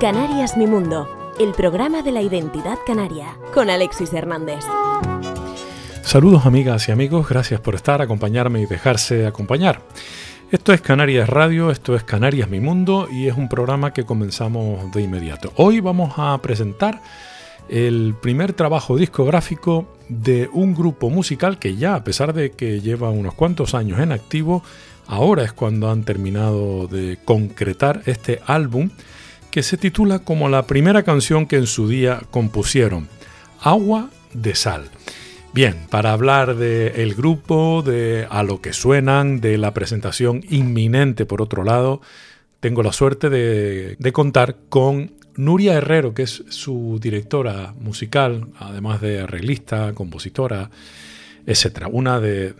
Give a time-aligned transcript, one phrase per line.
[0.00, 1.08] Canarias Mi Mundo,
[1.38, 4.64] el programa de la identidad canaria, con Alexis Hernández.
[6.02, 9.82] Saludos amigas y amigos, gracias por estar, acompañarme y dejarse acompañar.
[10.50, 14.90] Esto es Canarias Radio, esto es Canarias Mi Mundo y es un programa que comenzamos
[14.90, 15.52] de inmediato.
[15.54, 17.00] Hoy vamos a presentar
[17.70, 23.10] el primer trabajo discográfico de un grupo musical que ya, a pesar de que lleva
[23.10, 24.62] unos cuantos años en activo,
[25.06, 28.90] ahora es cuando han terminado de concretar este álbum
[29.50, 33.08] que se titula como la primera canción que en su día compusieron,
[33.60, 34.90] Agua de Sal.
[35.52, 41.42] Bien, para hablar del grupo, de a lo que suenan, de la presentación inminente por
[41.42, 42.00] otro lado,
[42.60, 49.20] tengo la suerte de, contar con Nuria Herrero, que es su directora musical, además de
[49.20, 50.70] arreglista, compositora,
[51.46, 51.86] etc.
[51.90, 52.54] Una de,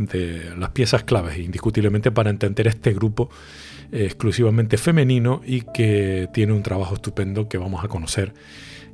[0.58, 3.30] las piezas claves, indiscutiblemente, para entender este grupo
[3.92, 8.32] eh, exclusivamente femenino y que tiene un trabajo estupendo que vamos a conocer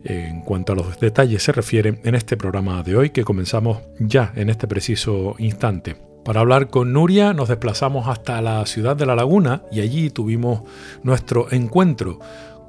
[0.05, 4.33] en cuanto a los detalles se refiere en este programa de hoy que comenzamos ya
[4.36, 5.96] en este preciso instante.
[6.24, 10.62] Para hablar con Nuria nos desplazamos hasta la ciudad de La Laguna y allí tuvimos
[11.02, 12.18] nuestro encuentro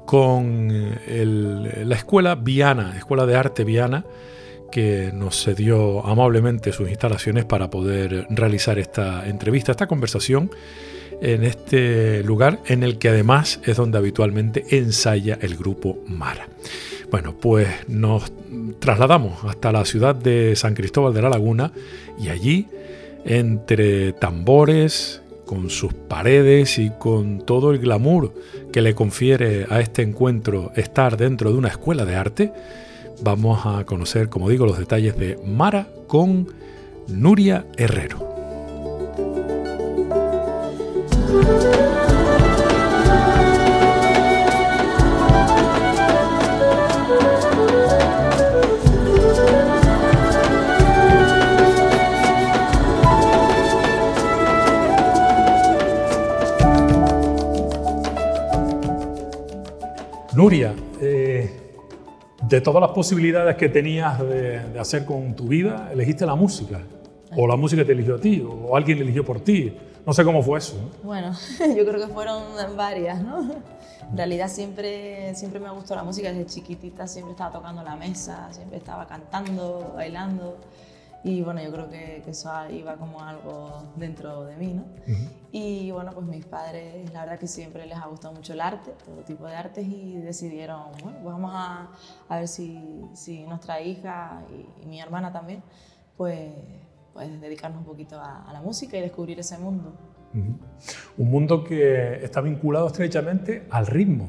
[0.08, 0.70] con
[1.06, 4.06] eh, la escuela Viana, Escuela de Arte Viana,
[4.72, 10.50] que nos cedió amablemente sus instalaciones para poder realizar esta entrevista, esta conversación
[11.20, 16.48] en este lugar en el que además es donde habitualmente ensaya el grupo Mara.
[17.10, 18.32] Bueno, pues nos
[18.78, 21.70] trasladamos hasta la ciudad de San Cristóbal de la Laguna
[22.18, 22.66] y allí,
[23.26, 28.34] entre tambores, con sus paredes y con todo el glamour
[28.70, 32.52] que le confiere a este encuentro estar dentro de una escuela de arte,
[33.22, 36.48] vamos a conocer, como digo, los detalles de Mara con
[37.08, 38.28] Nuria Herrero.
[60.38, 61.50] Nuria, eh,
[62.42, 66.80] de todas las posibilidades que tenías de, hacer con tu vida, elegiste la música.
[67.36, 69.76] O la música te eligió a ti, o alguien eligió por ti.
[70.06, 70.76] No sé cómo fue eso.
[71.02, 71.32] Bueno,
[71.76, 72.44] yo creo que fueron
[72.76, 73.50] varias, ¿no?
[74.12, 78.46] En realidad siempre, siempre me gustó la música desde chiquitita, siempre estaba tocando la mesa,
[78.52, 80.56] siempre estaba cantando, bailando.
[81.24, 84.84] Y bueno, yo creo que, eso iba como algo dentro de mí, ¿no?
[85.50, 88.92] Y bueno, pues mis padres, la verdad que siempre les ha gustado mucho el arte,
[89.04, 91.90] todo tipo de artes, y decidieron, bueno, pues vamos a,
[92.28, 92.80] a ver si,
[93.14, 94.42] si, nuestra hija
[94.82, 95.62] y, mi hermana también,
[96.16, 96.50] pues,
[97.12, 99.94] pues dedicarnos un poquito a, la música y descubrir ese mundo.
[101.16, 104.28] Un mundo que está vinculado estrechamente al ritmo.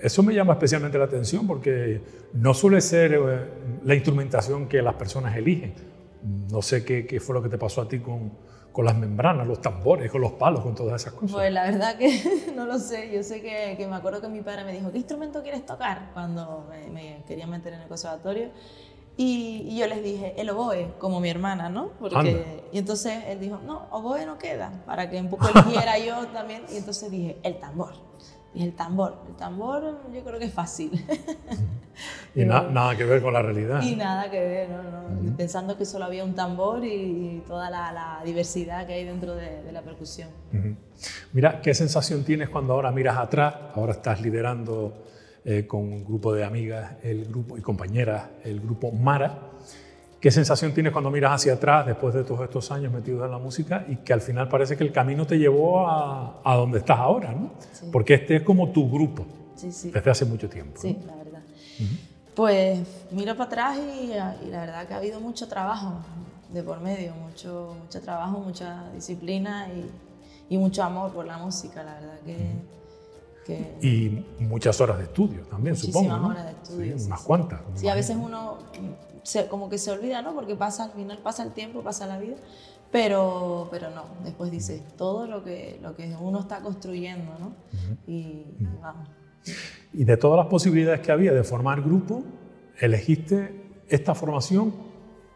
[0.00, 2.02] Eso me llama especialmente la atención porque
[2.32, 3.48] no suele ser eh,
[3.84, 5.93] la instrumentación que las personas eligen
[6.24, 8.32] no sé qué, qué, fue lo que te pasó a ti con,
[8.72, 11.32] con, las membranas, los tambores, con los palos, con todas esas cosas.
[11.32, 13.10] Pues la verdad que no lo sé.
[13.12, 16.10] Yo sé que, que me acuerdo que mi padre me dijo, ¿qué instrumento quieres tocar?
[16.14, 18.50] Cuando me, me quería meter en el conservatorio.
[19.16, 21.90] Y, y, yo les dije, el oboe, como mi hermana, ¿no?
[22.00, 26.26] Porque, y entonces él dijo, no, oboe no queda, para que un poco eligiera yo
[26.28, 26.64] también.
[26.72, 27.94] Y entonces dije, el tambor.
[28.54, 29.16] Y el tambor.
[29.28, 30.92] El tambor yo creo que es fácil.
[32.34, 33.82] y nada que ver con la realidad.
[33.82, 34.82] Y nada que ver, ¿no?
[34.82, 35.36] no.
[35.36, 39.62] Pensando que solo había un tambor y, toda la, la, diversidad que hay dentro de,
[39.62, 40.28] de la percusión.
[41.32, 43.54] Mira, ¿qué sensación tienes cuando ahora miras atrás?
[43.74, 45.04] Ahora estás liderando
[45.46, 49.50] eh, con un grupo de amigas el grupo, y compañeras el grupo Mara.
[50.24, 53.36] ¿Qué sensación tienes cuando miras hacia atrás después de todos estos años metidos en la
[53.36, 56.98] música y que al final parece que el camino te llevó a, a donde estás
[56.98, 57.50] ahora, ¿no?
[57.92, 59.90] Porque este es como tu grupo sí, sí.
[59.90, 60.80] desde hace mucho tiempo.
[60.80, 61.42] Sí, la verdad.
[62.34, 62.80] Pues
[63.10, 65.98] miro para atrás y, y, la verdad que ha habido mucho trabajo
[66.50, 71.82] de por medio, mucho, mucho trabajo, mucha disciplina y, y mucho amor por la música,
[71.82, 72.38] la verdad que...
[73.44, 76.16] que y muchas horas de estudio también, supongo.
[76.16, 76.28] ¿no?
[76.28, 76.98] horas de estudio.
[76.98, 77.60] Sí, unas cuantas.
[77.74, 78.56] Sí, a veces uno
[79.48, 80.34] como que se olvida, ¿no?
[80.34, 82.36] Porque pasa al final, pasa el tiempo, pasa la vida,
[82.90, 87.54] pero, pero no, después dice todo lo que, lo que uno está construyendo, ¿no?
[88.06, 88.44] y,
[88.80, 89.08] vamos.
[89.92, 92.22] Y de todas las posibilidades que había de formar grupo,
[92.78, 94.74] elegiste esta formación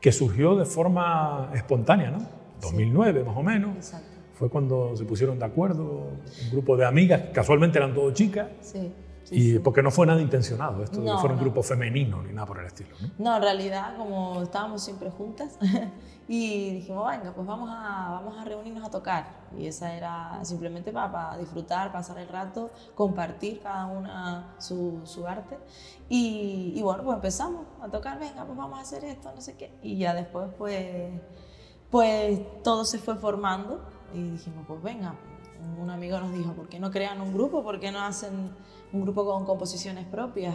[0.01, 2.27] que surgió de forma espontánea, ¿no?
[2.61, 3.77] 2009 más o menos.
[3.77, 4.09] Exacto.
[4.35, 6.13] Fue cuando se pusieron de acuerdo
[6.45, 8.49] un grupo de amigas, casualmente eran todas chicas.
[8.61, 8.93] Sí.
[9.31, 12.59] Y porque no fue nada intencionado, esto no, fuera un grupo femenino ni nada por
[12.59, 12.91] el estilo.
[13.01, 13.11] ¿no?
[13.19, 15.59] no, en realidad como estábamos siempre juntas
[16.29, 19.39] y dijimos, venga, pues vamos a, vamos a reunirnos a tocar.
[19.57, 25.59] Y esa era simplemente para, disfrutar, pasar el rato, compartir cada una su, su arte.
[26.09, 29.57] Y, y, bueno, pues empezamos a tocar, venga, pues vamos a hacer esto, no sé
[29.57, 29.73] qué.
[29.83, 31.13] Y ya después pues,
[31.91, 33.83] pues todo se fue formando
[34.13, 35.15] y dijimos, pues venga,
[35.79, 37.63] un amigo nos dijo, ¿por qué no crean un grupo?
[37.63, 38.51] ¿Por qué no hacen
[38.93, 40.55] un grupo con composiciones propias?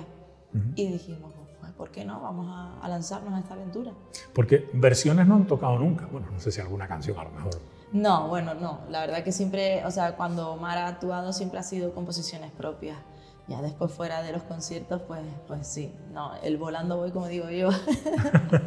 [0.75, 2.21] Y dijimos, pues, ¿por qué no?
[2.21, 3.91] Vamos a, lanzarnos a esta aventura.
[4.33, 6.07] Porque versiones no han tocado nunca.
[6.11, 7.53] Bueno, no sé si alguna canción a lo mejor.
[7.91, 8.81] No, bueno, no.
[8.89, 12.97] La verdad que siempre, o sea, cuando Mar ha actuado siempre ha sido composiciones propias.
[13.47, 15.93] Ya después fuera de los conciertos, pues, pues sí.
[16.11, 17.69] No, el volando voy, como digo yo.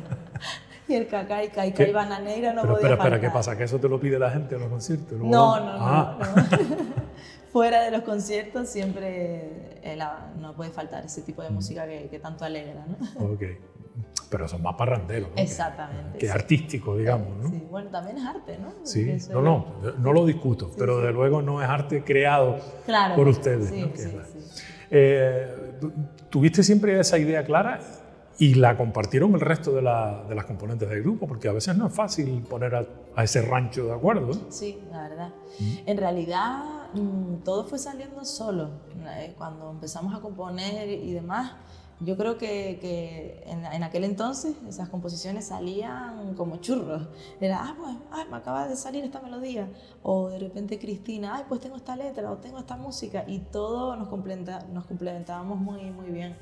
[0.88, 3.56] y el cacay, cacay, bananera no pero, podía Espera, espera, ¿qué pasa?
[3.56, 5.18] ¿Que eso te lo pide la gente en los conciertos?
[5.18, 6.18] No, no, ah.
[6.20, 6.85] no.
[7.56, 9.98] Fuera de los conciertos siempre eh,
[10.38, 13.32] no puede faltar ese tipo de música que, tanto alegra, ¿no?
[13.32, 13.42] Ok.
[14.28, 15.40] Pero son más parranderos, ¿no?
[15.40, 16.18] Exactamente.
[16.18, 17.48] Que, artístico, digamos, ¿no?
[17.48, 18.74] Sí, bueno, también es arte, ¿no?
[18.84, 19.66] Sí, no, no,
[19.96, 22.58] no lo discuto, pero de luego no es arte creado
[23.16, 23.70] por ustedes.
[23.70, 23.88] Sí, ¿no?
[23.96, 24.18] sí,
[24.90, 25.78] eh,
[26.28, 27.80] ¿Tuviste siempre esa idea clara
[28.38, 31.86] y la compartieron el resto de, de, las componentes del grupo, porque a veces no
[31.86, 34.30] es fácil poner a, ese rancho de acuerdo.
[34.50, 35.28] Sí, la verdad.
[35.58, 35.74] Mm.
[35.86, 36.75] En realidad
[37.44, 38.70] todo fue saliendo solo.
[39.18, 41.52] Eh, cuando empezamos a componer y demás,
[42.00, 47.08] yo creo que, que en, en, aquel entonces esas composiciones salían como churros.
[47.40, 49.68] Era, ah, pues, ay, me acaba de salir esta melodía.
[50.02, 53.24] O de repente Cristina, ay, pues tengo esta letra o tengo esta música.
[53.26, 56.36] Y todo nos, complementa, nos complementábamos muy, muy bien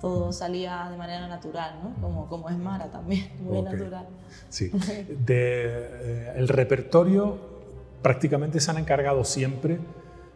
[0.00, 2.00] todo salía de manera natural, ¿no?
[2.00, 4.06] Como, como es Mara también, muy natural.
[4.48, 4.68] Sí.
[5.26, 7.57] De, eh, el repertorio
[8.02, 9.78] prácticamente se han encargado siempre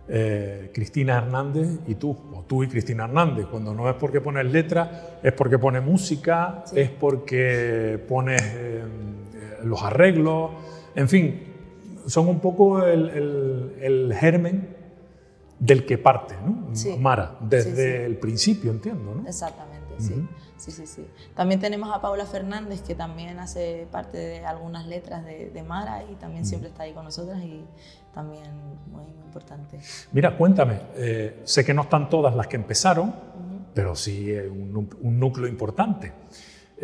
[0.09, 3.47] eh, Cristina Hernández y tú, o tú y Cristina Hernández.
[3.47, 8.83] Cuando no es porque pones letra, es porque pones música, es porque pones eh,
[9.65, 10.51] los arreglos,
[10.95, 11.43] en fin,
[12.07, 14.77] son un poco el, el, el germen
[15.59, 16.73] del que parte, ¿no?
[16.99, 19.29] Mara, desde el principio, entiendo, ¿no?
[19.29, 20.27] Exactamente, sí.
[20.57, 21.07] Sí, sí, sí.
[21.35, 26.15] También tenemos a Paula Fernández, que también hace parte de algunas letras de, Mara y
[26.15, 27.65] también siempre está ahí con nosotras y
[28.15, 28.45] también
[28.91, 29.81] muy, importante.
[30.13, 33.15] Mira, cuéntame, eh, sé que no están todas las que empezaron,
[33.75, 36.13] pero sí un, un núcleo importante.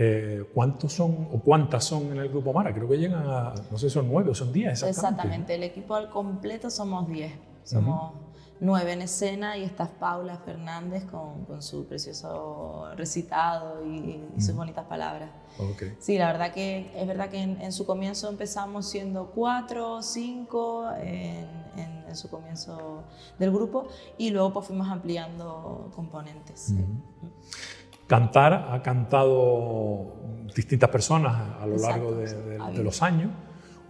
[0.00, 2.72] Eh, ¿Cuántos son o cuántas son en el grupo Mara?
[2.72, 5.00] Creo que llegan a, no sé, son nueve o son diez exactamente.
[5.00, 7.32] Exactamente, el equipo al completo somos diez.
[7.64, 8.12] Somos
[8.60, 14.86] nueve en escena y está Paula Fernández con, con su precioso recitado y, sus bonitas
[14.86, 15.30] palabras.
[15.98, 21.46] Sí, la verdad que es verdad que en, su comienzo empezamos siendo cuatro, cinco en,
[21.76, 23.04] en, su comienzo
[23.38, 26.72] del grupo y luego pues fuimos ampliando componentes.
[28.06, 30.14] Cantar ha cantado
[30.54, 33.30] distintas personas a lo largo de los años.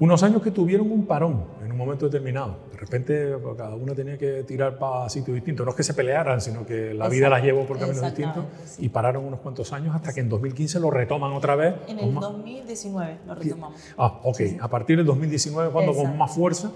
[0.01, 2.57] Unos años que tuvieron un parón en un momento determinado.
[2.71, 5.67] De repente cada uno tenía que tirar para sitios distintos.
[5.67, 8.45] No es que se pelearan, sino que la vida las llevó por caminos distintos
[8.79, 11.75] y pararon unos cuantos años hasta que en 2015 lo retoman otra vez.
[11.89, 13.81] En el 2019 lo retomamos.
[13.97, 14.41] Ah, ok.
[14.61, 16.71] A partir del 2019, cuando con más fuerza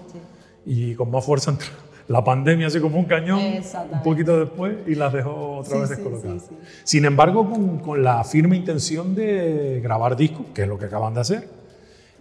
[0.65, 1.57] y con más fuerza
[2.09, 6.49] la pandemia así como un cañón un poquito después y las dejó otra vez descolocadas.
[6.83, 11.13] Sin embargo, con, con la firme intención de grabar discos, que es lo que acaban
[11.13, 11.62] de hacer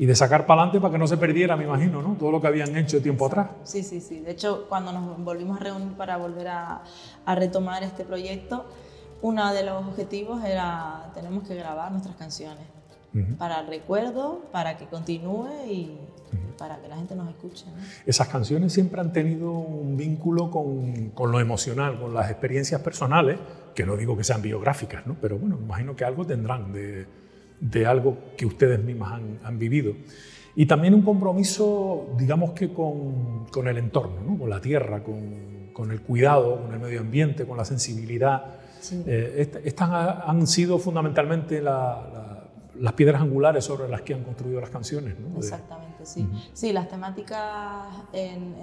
[0.03, 2.17] y de sacar para adelante para que no se perdiera, me imagino, ¿no?
[2.19, 3.51] Todo lo que habían hecho tiempo atrás.
[3.63, 4.19] Sí, sí, sí.
[4.19, 6.83] De hecho, cuando nos volvimos a reunir para volver a,
[7.25, 8.67] a retomar este proyecto,
[9.21, 12.65] uno de los objetivos era, tenemos que grabar nuestras canciones
[13.39, 15.97] para el recuerdo, para que continúe y
[16.59, 17.67] para que la gente nos escuche.
[18.05, 23.39] Esas canciones siempre han tenido un vínculo con, con, lo emocional, con las experiencias personales,
[23.73, 25.15] que no digo que sean biográficas, ¿no?
[25.21, 27.07] pero bueno, me imagino que algo tendrán de,
[27.63, 29.95] de algo que ustedes mismas han, vivido.
[30.57, 35.93] Y también un compromiso, digamos que con, con el entorno, con la tierra, con, con,
[35.93, 38.57] el cuidado, con el medio ambiente, con la sensibilidad.
[39.07, 39.91] Eh, estas
[40.27, 45.15] han sido fundamentalmente las piedras angulares sobre las que han construido las canciones.
[45.39, 46.29] Exactamente, sí.
[46.53, 48.55] Sí, las temáticas en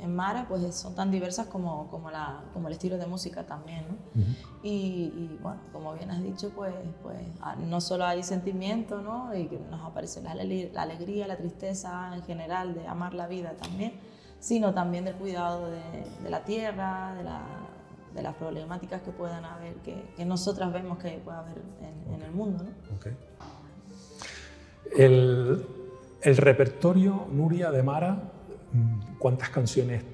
[0.00, 3.84] en, Mara pues son tan diversas como, como, la, como el estilo de música también.
[3.88, 4.24] ¿no?
[4.62, 9.34] y, bueno, como bien has dicho, pues, pues ah, no solo hay sentimiento, ¿no?
[9.34, 13.52] y que nos aparece la, la, alegría, la tristeza en general de amar la vida
[13.56, 13.92] también,
[14.38, 17.42] sino también del cuidado de, de la tierra, de, la,
[18.14, 22.22] de, las problemáticas que puedan haber, que, que nosotras vemos que puede haber en, en
[22.22, 22.64] el mundo.
[22.64, 22.96] ¿no?
[22.96, 23.16] Okay.
[24.96, 25.64] El,
[26.22, 28.18] el repertorio, Nuria, de Mara,
[29.18, 30.04] ¿Cuántas canciones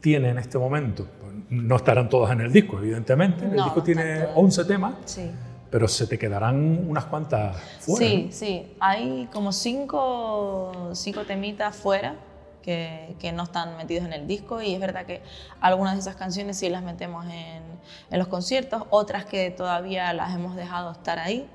[0.00, 1.06] tiene en este momento?
[1.50, 3.44] No estarán todas en el disco, evidentemente.
[3.44, 4.94] el disco tiene 11 temas.
[5.04, 5.30] Sí.
[5.70, 8.06] Pero se te quedarán unas cuantas fuera.
[8.06, 8.74] Sí, sí.
[8.80, 12.14] Hay como cinco, cinco temitas fuera
[12.62, 15.22] que, que, no están metidos en el disco y es verdad que
[15.60, 17.62] algunas de esas canciones sí las metemos en,
[18.10, 21.46] en los conciertos, otras que todavía las hemos dejado estar ahí.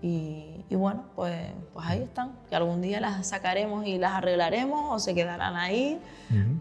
[0.00, 1.34] Y, y, bueno, pues,
[1.72, 2.32] pues ahí están.
[2.48, 6.00] Que algún día las sacaremos y las arreglaremos o se quedarán ahí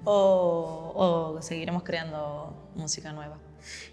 [0.04, 3.38] o, o seguiremos creando música nueva.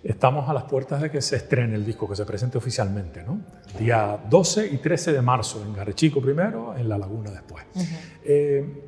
[0.03, 3.41] Estamos a las puertas de que se estrene el disco, que se presente oficialmente, ¿no?
[3.79, 7.65] Día 12 y 13 de marzo en Garechico primero, en La Laguna después.
[7.75, 7.99] Uh -huh.
[8.25, 8.85] eh,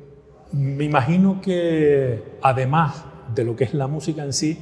[0.53, 3.03] me imagino que además
[3.35, 4.57] de lo que es la música en sí,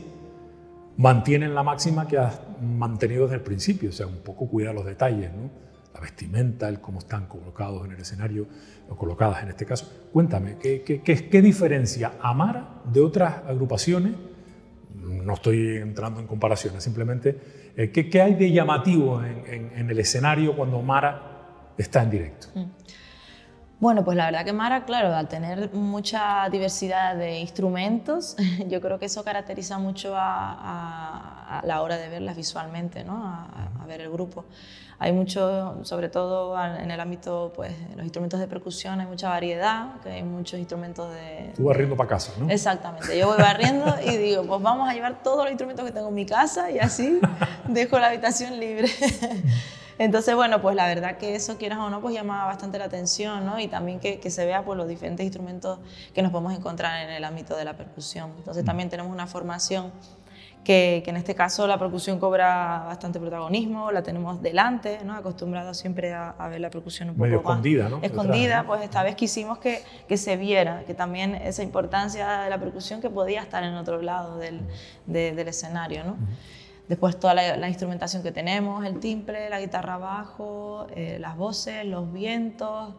[0.97, 4.85] mantienen la máxima que has mantenido desde el principio, o sea, un poco cuidar los
[4.85, 5.49] detalles, ¿no?
[5.95, 8.47] La vestimenta, el cómo están colocados en el escenario,
[8.89, 9.91] o colocadas en este caso.
[10.13, 14.13] Cuéntame, ¿qué, qué, qué, qué diferencia Amara de otras agrupaciones?
[15.05, 17.37] no estoy entrando en comparaciones, simplemente,
[17.75, 22.47] eh, ¿qué, ¿qué, hay de llamativo en, en, el escenario cuando Mara está en directo?
[22.55, 22.63] Mm.
[23.79, 28.35] Bueno, pues la verdad que Mara, claro, al tener mucha diversidad de instrumentos,
[28.67, 33.25] yo creo que eso caracteriza mucho a, a, a la hora de verlas visualmente, ¿no?
[33.25, 33.47] a,
[33.81, 34.45] a ver el grupo.
[34.97, 39.99] Hay mucho, sobre todo en el ámbito, pues, los instrumentos de percusión, hay mucha variedad,
[40.01, 41.51] que hay muchos instrumentos de...
[41.53, 42.49] Tú barriendo para casa, ¿no?
[42.49, 46.07] Exactamente, yo voy barriendo y digo, pues vamos a llevar todos los instrumentos que tengo
[46.07, 47.19] en mi casa y así
[47.67, 48.87] dejo la habitación libre.
[49.97, 53.45] Entonces, bueno, pues la verdad que eso, quieras o no, pues llama bastante la atención,
[53.45, 53.59] ¿no?
[53.59, 55.79] Y también que, que, se vea pues, los diferentes instrumentos
[56.13, 58.31] que nos podemos encontrar en el ámbito de la percusión.
[58.37, 59.91] Entonces, también tenemos una formación
[60.65, 65.13] que, que, en este caso la percusión cobra bastante protagonismo, la tenemos delante, ¿no?
[65.13, 67.99] acostumbrados siempre a, a, ver la percusión un poco Medio escondida, ¿no?
[68.01, 72.59] Escondida, pues esta vez quisimos que, que, se viera, que también esa importancia de la
[72.59, 74.59] percusión que podía estar en otro lado del,
[75.05, 76.03] de, del escenario.
[76.03, 76.13] ¿no?
[76.13, 76.55] Uh -huh.
[76.87, 82.13] Después toda la, instrumentación que tenemos, el timbre, la guitarra bajo, eh, las voces, los
[82.13, 82.93] vientos,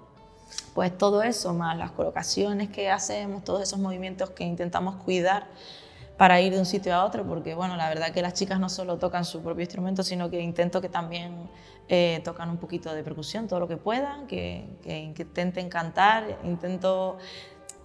[0.75, 5.47] pues todo eso, más las colocaciones que hacemos, todos esos movimientos que intentamos cuidar
[6.17, 8.69] para ir de un sitio a otro, porque bueno, la verdad que las chicas no
[8.69, 11.49] solo tocan su propio instrumento, sino que intento que también
[11.89, 16.39] eh, tocan un poquito de percusión, todo lo que puedan, que, que, que intenten cantar,
[16.43, 17.19] intento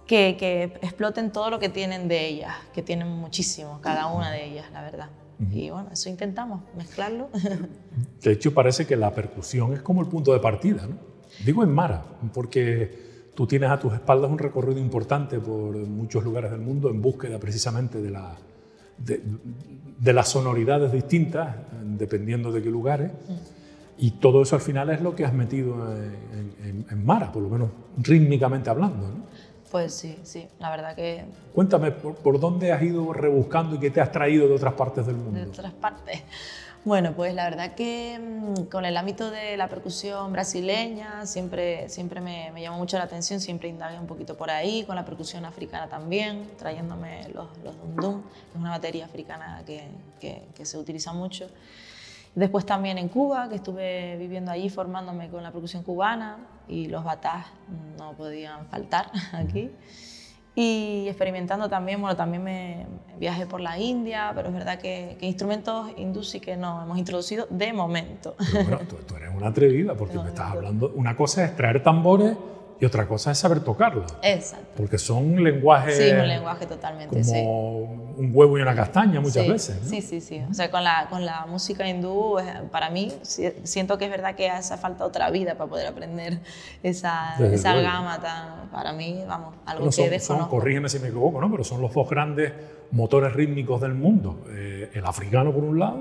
[0.06, 4.46] que, que, exploten todo lo que tienen de ellas, que tienen muchísimo, cada una de
[4.46, 5.08] ellas, la verdad.
[5.50, 7.28] Y bueno, eso intentamos, mezclarlo.
[8.22, 10.96] De hecho, parece que la percusión es como el punto de partida, ¿no?
[11.44, 16.50] Digo en Mara, porque tú tienes a tus espaldas un recorrido importante por muchos lugares
[16.50, 18.36] del mundo en búsqueda precisamente de, la,
[18.98, 19.22] de,
[19.98, 23.10] de las sonoridades distintas, dependiendo de qué lugares.
[23.98, 27.42] Y todo eso al final es lo que has metido en, en, en Mara, por
[27.42, 29.08] lo menos rítmicamente hablando.
[29.08, 29.31] ¿no?
[29.72, 31.24] Pues sí, sí, la verdad que...
[31.54, 35.06] Cuéntame, ¿por, ¿por, dónde has ido rebuscando y qué te has traído de otras partes
[35.06, 35.40] del mundo?
[35.40, 36.22] De otras partes.
[36.84, 42.20] Bueno, pues la verdad que mm, con el ámbito de la percusión brasileña siempre, siempre
[42.20, 45.44] me, me llamó mucho la atención, siempre indagué un poquito por ahí, con la percusión
[45.44, 49.84] africana también, trayéndome los, los dundum, que es una batería africana que,
[50.20, 51.46] que, que se utiliza mucho.
[52.34, 57.04] Después también en Cuba, que estuve viviendo allí formándome con la percusión cubana y los
[57.04, 57.46] batás
[57.98, 59.70] no podían faltar aquí.
[60.54, 62.86] Y experimentando también, bueno, también me
[63.18, 66.98] viajé por la India, pero es verdad que, que instrumentos hindú sí que no hemos
[66.98, 68.34] introducido de momento.
[68.38, 71.82] Pero bueno, tú, tú, eres una atrevida porque me estás hablando, una cosa es traer
[71.82, 72.36] tambores
[72.82, 74.04] y otra cosa es saber tocarlo.
[74.24, 74.72] Exacto.
[74.76, 75.96] Porque son lenguajes...
[75.96, 78.20] Sí, un lenguaje totalmente, como sí.
[78.20, 79.82] un huevo y una castaña muchas sí, veces.
[79.84, 79.88] ¿no?
[79.88, 80.42] Sí, sí, sí.
[80.50, 82.38] O sea, con la, con la música hindú,
[82.72, 83.12] para mí,
[83.62, 86.40] siento que es verdad que hace falta otra vida para poder aprender
[86.82, 90.50] esa, esa gama tan, para mí, vamos, algo bueno, son, que desconozco.
[90.50, 91.48] Son, corrígeme si me equivoco, ¿no?
[91.52, 92.52] Pero son los dos grandes
[92.90, 94.44] motores rítmicos del mundo.
[94.50, 96.00] Eh, el africano por un lado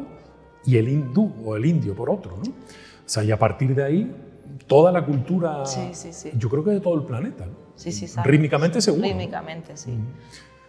[0.66, 2.50] y el hindú o el indio por otro, ¿no?
[2.50, 4.31] O sea, y a partir de ahí
[4.68, 6.32] toda la cultura, sí, sí, sí.
[6.36, 7.46] yo creo que de todo el planeta.
[7.46, 7.54] ¿no?
[7.76, 9.04] Sí, sí, Rítmicamente seguro.
[9.04, 9.98] Rítmicamente, sí.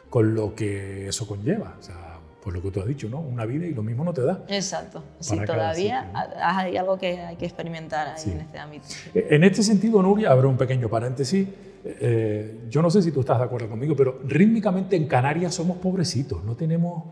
[0.08, 1.76] Con lo que eso conlleva.
[1.78, 3.20] O sea, pues lo que tú has dicho, ¿no?
[3.20, 4.44] Una vida y lo mismo no te da.
[4.49, 5.02] Exacto.
[5.20, 6.11] Sí, todavía
[6.42, 8.30] hay algo que hay que experimentar ahí sí.
[8.32, 8.84] en este ámbito.
[9.14, 11.46] En este sentido, Nuria, habrá un pequeño paréntesis.
[11.84, 15.78] Eh, yo no sé si tú estás de acuerdo conmigo, pero rítmicamente en Canarias somos
[15.78, 17.04] pobrecitos, no tenemos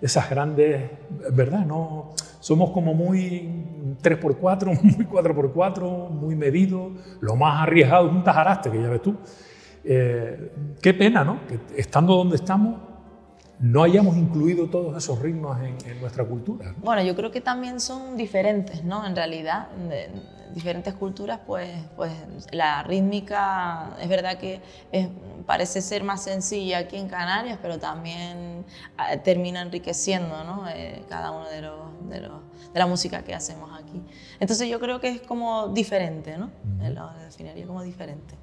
[0.00, 0.90] esas grandes,
[1.32, 1.66] ¿verdad?
[1.66, 3.48] No, somos como muy
[4.02, 9.16] 3x4, muy 4x4, muy medido, lo más arriesgado es un tajaraste, que ya ves tú.
[9.84, 10.52] Eh,
[10.82, 11.40] qué pena, ¿no?
[11.46, 12.80] Que estando donde estamos,
[13.60, 16.74] no hayamos incluido todos esos ritmos en, nuestra cultura.
[16.82, 19.06] Bueno, yo creo que también son diferentes, ¿no?
[19.06, 19.68] En realidad,
[20.54, 22.12] diferentes culturas, pues, pues
[22.52, 24.60] la rítmica es verdad que
[25.46, 28.64] parece ser más sencilla aquí en Canarias, pero también
[28.96, 30.68] ah, termina enriqueciendo, ¿no?
[30.68, 32.40] Eh, cada uno de los, de los,
[32.72, 34.02] de la música que hacemos aquí.
[34.40, 36.50] Entonces yo creo que es como diferente, ¿no?
[36.90, 38.34] Lo definiría como diferente.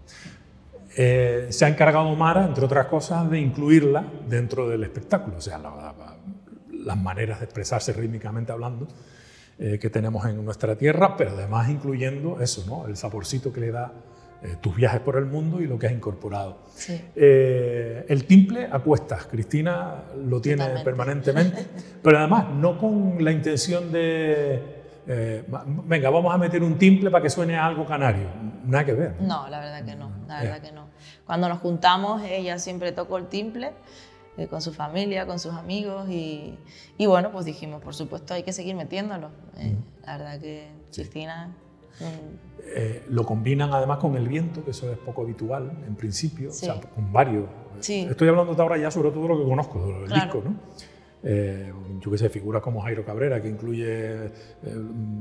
[0.97, 5.59] Eh, se ha encargado Mara, entre otras cosas, de incluirla dentro del espectáculo, o sea,
[6.71, 8.87] las maneras de expresarse rítmicamente hablando
[9.59, 12.87] eh, que tenemos en nuestra tierra, pero además incluyendo eso, ¿no?
[12.87, 13.93] el saborcito que le da
[14.43, 16.57] eh, tus viajes por el mundo y lo que has incorporado.
[17.15, 21.65] el timple a cuestas, Cristina lo tiene permanentemente,
[22.03, 24.75] pero además no con la intención de
[25.07, 25.43] eh,
[25.85, 28.27] venga, vamos a meter un timple para que suene algo canario.
[28.65, 29.15] Nada que ver.
[29.21, 30.87] No, la verdad que no, la verdad que no.
[31.25, 33.71] Cuando nos juntamos, ella siempre tocó el timple
[34.37, 36.57] eh, con su familia, con sus amigos y,
[36.97, 39.29] y, bueno, pues dijimos, por supuesto, hay que seguir metiéndolo.
[39.57, 39.75] Eh,
[40.05, 41.55] la verdad que Cristina...
[43.09, 46.79] lo combinan además con el viento, que eso es poco habitual en principio, o sea,
[46.81, 47.45] con varios.
[47.79, 50.55] Estoy hablando de ahora ya sobre todo lo que conozco, el disco, ¿no?
[51.27, 54.29] Eh, yo qué sé, figuras como Jairo Cabrera, que incluye eh,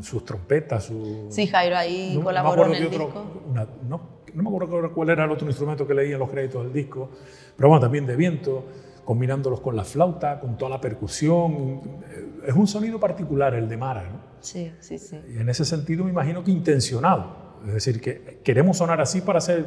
[0.03, 1.29] sus trompetas, su...
[1.31, 3.25] Sí, Jairo ahí colaboró en el disco.
[3.89, 4.01] no,
[4.35, 7.09] me acuerdo cuál era el otro instrumento que leía en los créditos del disco,
[7.57, 8.67] pero bueno, también de viento,
[9.05, 11.81] combinándolos con la flauta, con toda la percusión.
[12.47, 14.35] Es un sonido particular el de Mara, ¿no?
[14.41, 15.19] Sí, sí, sí.
[15.35, 17.45] Y en ese sentido me imagino que intencionado.
[17.67, 19.67] Es decir, que queremos sonar así para ser,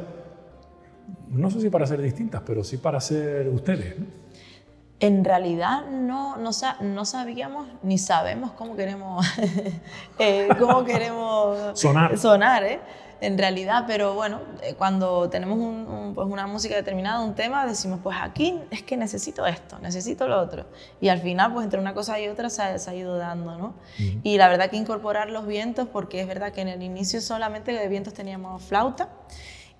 [1.28, 4.06] no sé si para ser distintas, pero sí para ser ustedes, ¿no?
[5.00, 9.24] en realidad no, no, no, sabíamos ni sabemos cómo queremos,
[10.18, 12.18] eh, cómo queremos sonar.
[12.18, 12.80] sonar ¿eh?
[13.20, 18.16] En realidad, pero bueno, eh, cuando tenemos pues una música determinada, un tema, decimos, pues
[18.20, 20.66] aquí es que necesito esto, necesito lo otro.
[21.00, 23.74] Y al final, pues entre una cosa y otra se ha, ido dando, ¿no?
[24.22, 27.72] Y la verdad que incorporar los vientos, porque es verdad que en el inicio solamente
[27.72, 29.08] de vientos teníamos flauta,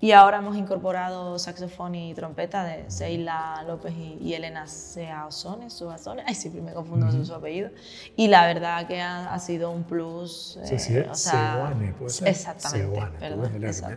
[0.01, 5.83] y ahora hemos incorporado saxofón y trompeta de Seila López y, Elena Seazones.
[6.25, 7.69] Ay, siempre me confundo su, apellido.
[8.15, 10.57] Y la verdad que ha, sido un plus.
[10.63, 12.29] sí, sí, eh, o sea, puede ser.
[12.29, 13.01] Exactamente.
[13.19, 13.51] perdón,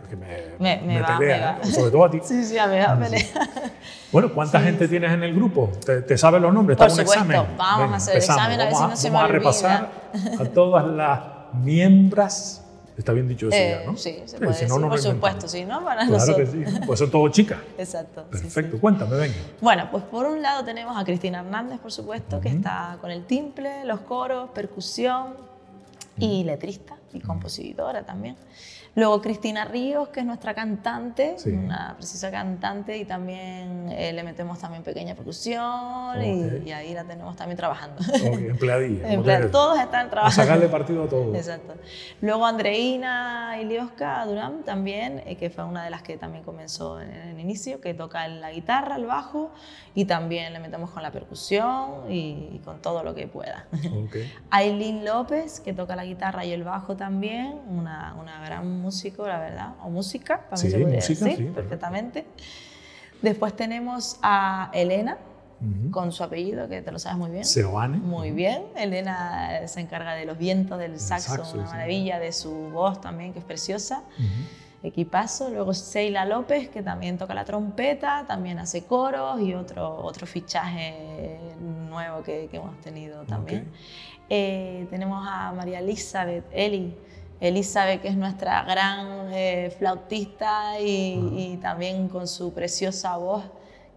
[0.09, 1.67] que me, me, va, pelea, ¿eh?
[1.67, 2.19] sobre todo a ti.
[2.21, 3.25] Sí, sí, a mí me va a pelear.
[4.11, 5.71] Bueno, ¿cuánta gente tienes en el grupo?
[5.85, 6.77] ¿Te, te sabes los nombres?
[6.77, 9.15] Por supuesto, vamos a hacer el examen a ver si no se me.
[9.15, 9.91] Vamos a repasar
[10.39, 11.19] a todas las
[11.53, 12.62] miembros
[12.97, 13.97] Está bien dicho eso ya, ¿no?
[13.97, 15.83] Sí, se puede decir, por supuesto, sí, ¿no?
[15.83, 17.59] Para claro que sí, pues son todos chicas.
[17.77, 18.25] Exacto.
[18.29, 19.35] Perfecto, cuéntame, venga.
[19.61, 23.25] Bueno, pues por un lado tenemos a Cristina Hernández, por supuesto, que está con el
[23.25, 25.35] timple, los coros, percusión
[26.19, 28.35] y letrista y compositora también.
[28.95, 34.59] Luego Cristina Ríos, que es nuestra cantante, una precisa cantante, y también eh, le metemos
[34.59, 38.03] también pequeña percusión y, ahí la tenemos también trabajando.
[38.13, 39.49] Okay, empleadilla.
[39.51, 40.41] todos están trabajando.
[40.41, 41.35] A sacarle partido a todos.
[41.35, 41.73] Exacto.
[42.21, 47.09] Luego Andreina Iliosca Durán también, eh, que fue una de las que también comenzó en,
[47.09, 49.51] el inicio, que toca la guitarra, el bajo,
[49.95, 53.65] y también le metemos con la percusión y, con todo lo que pueda.
[54.05, 54.31] Okay.
[54.51, 59.39] Aileen López, que toca la guitarra y el bajo también, una, una gran músico, la
[59.39, 62.25] verdad, o música, también se puede decir, sí, perfectamente.
[63.21, 65.17] Después tenemos a Elena,
[65.91, 67.45] con su apellido, que te lo sabes muy bien.
[67.45, 67.97] Seoane.
[67.97, 68.63] Muy bien.
[68.75, 73.39] Elena se encarga de los vientos, del saxo, una maravilla, de su voz también, que
[73.39, 74.03] es preciosa.
[74.83, 75.49] Equipazo.
[75.49, 81.39] Luego Seila López, que también toca la trompeta, también hace coros y otro, otro fichaje
[81.89, 83.71] nuevo que, hemos tenido también.
[84.29, 86.95] Eh, tenemos a María Elizabeth Eli,
[87.39, 93.43] Elizabeth, que es nuestra gran eh, flautista y, también con su preciosa voz,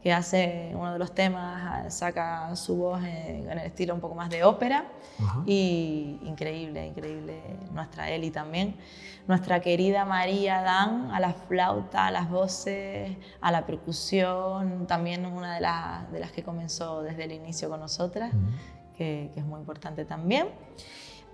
[0.03, 4.31] que hace uno de los temas, saca su voz en, el estilo un poco más
[4.31, 4.87] de ópera.
[5.47, 7.41] Y increíble, increíble
[7.73, 8.77] nuestra Eli también.
[9.29, 15.55] Nuestra querida María Dan a la flauta, a las voces, a la percusión, también una
[15.55, 18.33] de, de las que comenzó desde el inicio con nosotras,
[18.97, 20.49] que, que es muy importante también.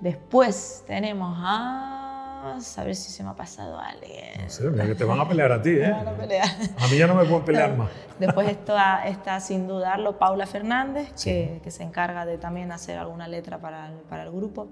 [0.01, 2.09] Después tenemos a...
[2.45, 4.43] A ver si se me ha pasado alguien.
[4.43, 5.93] No sé, mira que te van a pelear a ti, ¿eh?
[5.93, 6.49] van a pelear.
[6.81, 7.89] A mí ya no me pueden pelear más.
[8.19, 13.29] Después está, está sin dudarlo Paula Fernández, que, que, se encarga de también hacer alguna
[13.29, 14.69] letra para el, para el grupo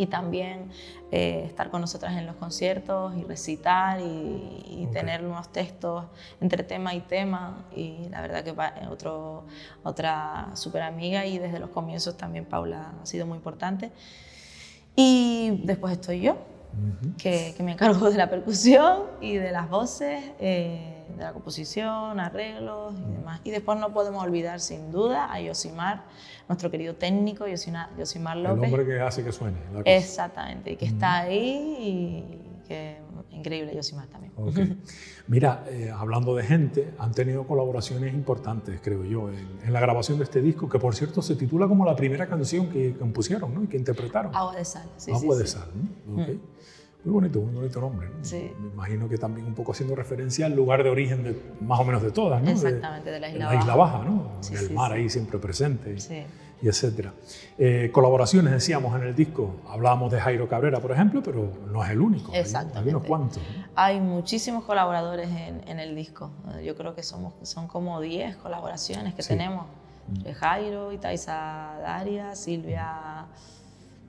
[0.00, 0.70] y también
[1.12, 6.06] eh, estar con nosotras en los conciertos y recitar y, tener unos textos
[6.40, 7.66] entre tema y tema.
[7.76, 8.54] Y la verdad que
[8.88, 9.44] otro,
[9.84, 13.92] otra súper amiga y desde los comienzos también Paula ha sido muy importante.
[14.96, 16.38] Y después estoy yo,
[17.18, 22.94] que, me encargo de la percusión y de las voces, eh, de la composición, arreglos
[22.94, 23.40] y demás.
[23.44, 26.04] Y después no podemos olvidar, sin duda, a Yosimar,
[26.48, 27.88] nuestro querido técnico, Yosimar
[28.36, 28.68] López.
[28.68, 29.58] El hombre que hace que suene.
[29.84, 32.98] Exactamente, y que está ahí y que
[33.30, 34.32] increíble Yosimar también.
[35.26, 40.24] Mira, eh, hablando de gente, han tenido colaboraciones importantes, creo yo, en, la grabación de
[40.24, 43.62] este disco, que por cierto se titula como la primera canción que compusieron ¿no?
[43.64, 44.34] y que interpretaron.
[44.34, 45.12] Agua de sal, sí.
[45.12, 45.68] Agua de sal,
[46.06, 46.26] ¿no?
[47.04, 48.08] Muy bonito, muy bonito nombre.
[48.30, 51.84] Me imagino que también un poco haciendo referencia al lugar de origen de más o
[51.84, 52.50] menos de todas, ¿no?
[52.50, 54.04] Exactamente, de, la isla, la isla baja.
[54.04, 54.32] ¿no?
[54.52, 55.96] el mar ahí siempre presente.
[56.62, 57.14] Y, etcétera.
[57.56, 61.90] Eh, colaboraciones, decíamos en el disco, hablábamos de Jairo Cabrera, por ejemplo, pero no es
[61.90, 62.34] el único.
[62.34, 62.90] Exactamente.
[62.90, 63.42] Hay unos cuantos.
[63.74, 66.30] Hay muchísimos colaboradores en, el disco.
[66.62, 69.64] Yo creo que somos, son como 10 colaboraciones que tenemos.
[70.06, 70.32] Mm.
[70.32, 73.24] Jairo, Itaiza Daria, Silvia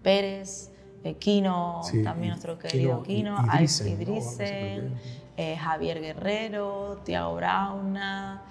[0.04, 0.71] Pérez,
[1.04, 4.94] eh, Kino, también nuestro querido Kino, Alf Idrisen,
[5.38, 8.44] eh, Javier Guerrero, Tiago Brauna,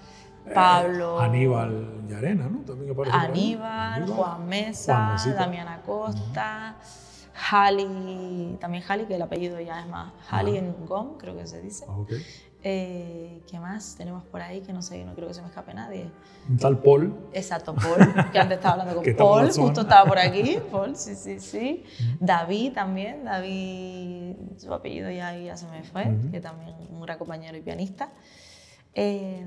[0.46, 1.20] eh, Pablo.
[1.20, 2.60] Aníbal Yarena, ¿no?
[2.60, 6.76] También aparece Aníbal, Juan Mesa, Damiana Costa.
[7.32, 11.62] Jali, también Jali, que el apellido ya es más Jali en Gom, creo que se
[11.62, 11.86] dice.
[11.88, 11.96] Ah,
[12.62, 14.60] eh, ¿Qué más tenemos por ahí?
[14.60, 16.10] Que no sé, no creo que se me escape nadie.
[16.48, 17.14] Un tal Paul.
[17.32, 20.58] Exacto, Paul, que antes estaba hablando con Paul, justo estaba por aquí.
[20.70, 21.84] Paul, sí, sí, sí.
[22.18, 27.56] David también, David, su apellido ya, ya se me fue, que también un gran compañero
[27.56, 28.10] y pianista.
[28.94, 29.42] Eh,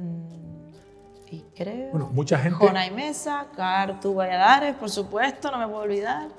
[1.29, 1.91] y creo.
[1.91, 2.57] Bueno, mucha gente.
[2.57, 6.29] Jonay Mesa, Cartu Valladares, por supuesto, no me puedo olvidar.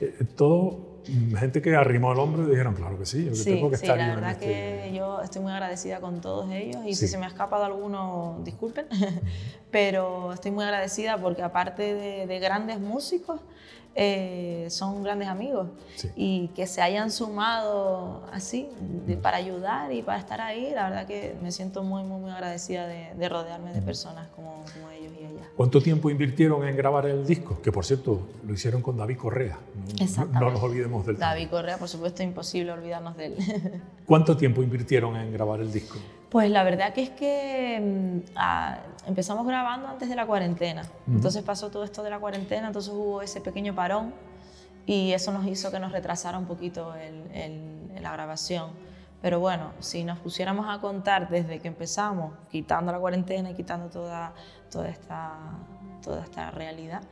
[0.00, 0.87] Eh, todo,
[1.36, 3.84] gente que arrimó el hombro y dijeron, claro que sí, yo sí, tengo que sí,
[3.84, 7.18] estar la verdad este que yo estoy muy agradecida con todos ellos y si se
[7.18, 8.86] me ha escapado alguno, disculpen,
[9.70, 13.40] pero estoy muy agradecida porque aparte de, de grandes músicos,
[14.00, 15.66] eh, son grandes amigos
[16.14, 18.68] y que se hayan sumado así
[19.20, 22.86] para ayudar y para estar ahí, la verdad que me siento muy, muy, muy agradecida
[22.86, 24.64] de, rodearme de personas como,
[24.96, 25.48] ellos y ellas.
[25.56, 27.60] ¿Cuánto tiempo invirtieron en grabar el disco?
[27.60, 29.58] Que por cierto, lo hicieron con David Correa.
[30.16, 33.34] No, no nos olvidemos del David Correa, por supuesto, imposible olvidarnos de él.
[34.06, 35.98] ¿Cuánto tiempo invirtieron en grabar el disco?
[36.30, 40.82] Pues la verdad que es que mm, ah, empezamos grabando antes de la cuarentena.
[41.06, 44.12] Entonces pasó todo esto de la cuarentena, entonces hubo ese pequeño parón
[44.84, 48.70] y eso nos hizo que nos retrasara un poquito el, la grabación.
[49.22, 53.88] Pero bueno, si nos pusiéramos a contar desde que empezamos, quitando la cuarentena y quitando
[53.88, 54.32] toda,
[54.70, 55.34] toda, esta,
[56.02, 57.02] toda esta realidad,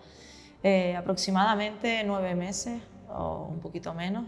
[0.63, 4.25] eh, aproximadamente nueve meses o un poquito menos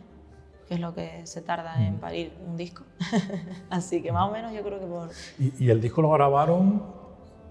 [0.69, 2.85] que es lo que se tarda en parir un disco.
[3.71, 5.09] Así que más o menos yo creo que por...
[5.59, 6.83] Y, el disco lo grabaron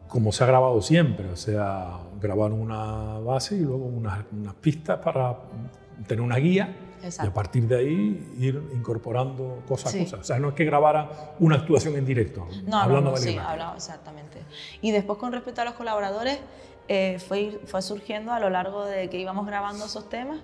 [0.07, 4.99] como se ha grabado siempre, o sea, grabaron una base y luego unas, unas pistas
[4.99, 5.35] para
[6.07, 10.19] tener una guía y a partir de ahí ir incorporando cosas a cosas.
[10.21, 13.37] O sea, no es que grabara una actuación en directo, no, hablando no, no, sí,
[13.37, 14.43] hablaba, exactamente.
[14.81, 16.39] Y después con respecto a los colaboradores,
[16.87, 20.39] eh, fue, fue surgiendo a lo largo de que íbamos grabando esos temas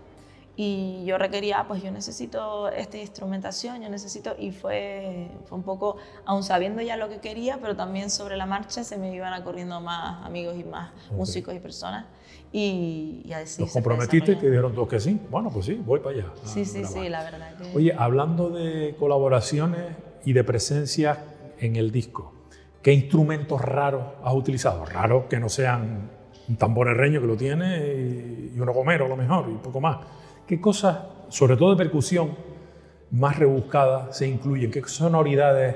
[0.56, 5.63] y yo requería, ah, pues yo necesito esta instrumentación, yo necesito, y fue, fue un
[5.63, 9.39] poco, aún sabiendo ya lo que quería, pero también sobre la marcha se me iban
[9.42, 12.06] ocurriendo más amigos y más músicos y personas.
[12.52, 15.20] Y, y así ¿Los comprometiste y te dijeron todos que sí?
[15.32, 16.28] Bueno, pues sí, voy para allá.
[16.44, 17.76] Sí, sí, sí, la verdad que...
[17.76, 21.26] Oye, hablando de colaboraciones y de presencia
[21.58, 22.32] en el disco,
[22.84, 24.86] ¿qué instrumentos raros has utilizado?
[24.86, 26.12] Raros que no sean
[26.48, 29.98] un tambor herreño que lo tiene y uno gomero a lo mejor y poco más.
[30.48, 30.98] ¿Qué cosas,
[31.30, 32.36] sobre todo de percusión,
[33.12, 34.72] más rebuscadas se incluyen?
[34.72, 35.76] ¿Qué sonoridades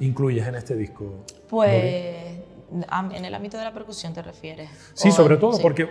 [0.00, 1.24] incluyes en este disco?
[1.48, 2.26] Pues
[3.12, 4.68] en el ámbito de la percusión te refieres.
[4.92, 5.88] Sí, sobre todo porque,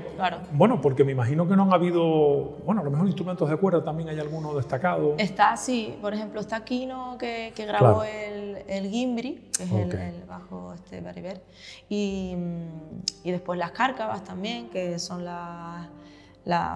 [0.52, 3.84] bueno, porque me imagino que no han habido, bueno, a lo mejor instrumentos de cuerda
[3.84, 5.16] también hay alguno destacado.
[5.18, 10.24] Está, sí, por ejemplo, está Kino que, que grabó el, el, Gimbri, que es el,
[10.28, 11.42] bajo este Bariber,
[11.90, 12.36] y,
[13.24, 15.88] y después las cárcavas también, que son las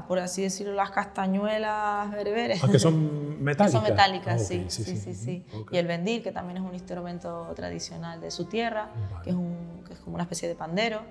[0.07, 2.63] por así decirlo, las castañuelas berberes.
[2.63, 3.71] Ah, que son metálicas.
[3.71, 5.45] son metálicas, sí, sí, sí, sí.
[5.71, 8.89] Y el bendil, que también es un instrumento tradicional de su tierra,
[9.23, 11.01] que, es un, que es como una especie de pandero.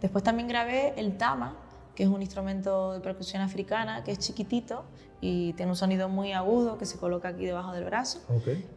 [0.00, 1.56] Después también grabé el tama,
[1.94, 4.84] que es un instrumento de percusión africana, que es chiquitito
[5.20, 8.20] y tiene un sonido muy agudo que se coloca aquí debajo del brazo.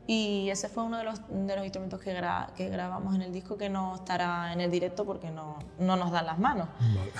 [0.08, 2.15] Y ese fue uno de los, de los instrumentos que,
[2.56, 6.12] que, grabamos en el disco que no estará en el directo porque no, no nos
[6.12, 6.67] dan las manos.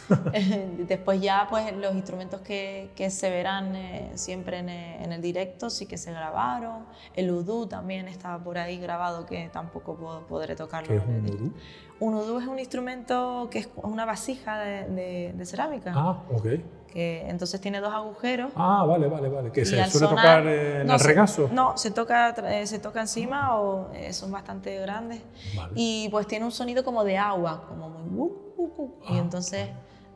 [0.88, 5.22] Después ya pues los instrumentos que, que se verán eh, siempre en, eh, en, el
[5.22, 6.86] directo sí que se grabaron.
[7.14, 10.88] El udú también estaba por ahí grabado que tampoco puedo, podré tocarlo.
[10.88, 11.54] ¿Qué es un udú?
[12.00, 15.92] Un udú es un instrumento que es una vasija de, de, cerámica.
[15.96, 16.46] Ah, ok.
[16.88, 18.52] que entonces tiene dos agujeros.
[18.56, 19.52] Ah, vale, vale, vale.
[19.52, 21.50] Que se suele sonar- tocar en no, el regazo.
[21.52, 25.22] No, se toca, eh, se toca encima o eh, son bastante grandes.
[25.56, 25.74] Vale.
[25.76, 28.10] Y pues tiene un sonido como de agua, como muy...
[28.18, 29.04] wup, wup.
[29.10, 29.68] y Ah, entonces,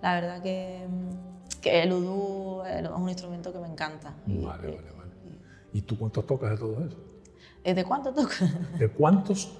[0.02, 4.14] la verdad que, mm, que el udú eh, es un instrumento que me encanta.
[4.26, 5.12] Vale, vale, vale.
[5.74, 6.98] ¿Y tú cuántos tocas de todo eso?
[7.64, 8.36] ¿De cuánto toca?
[8.80, 9.58] ¿De cuántos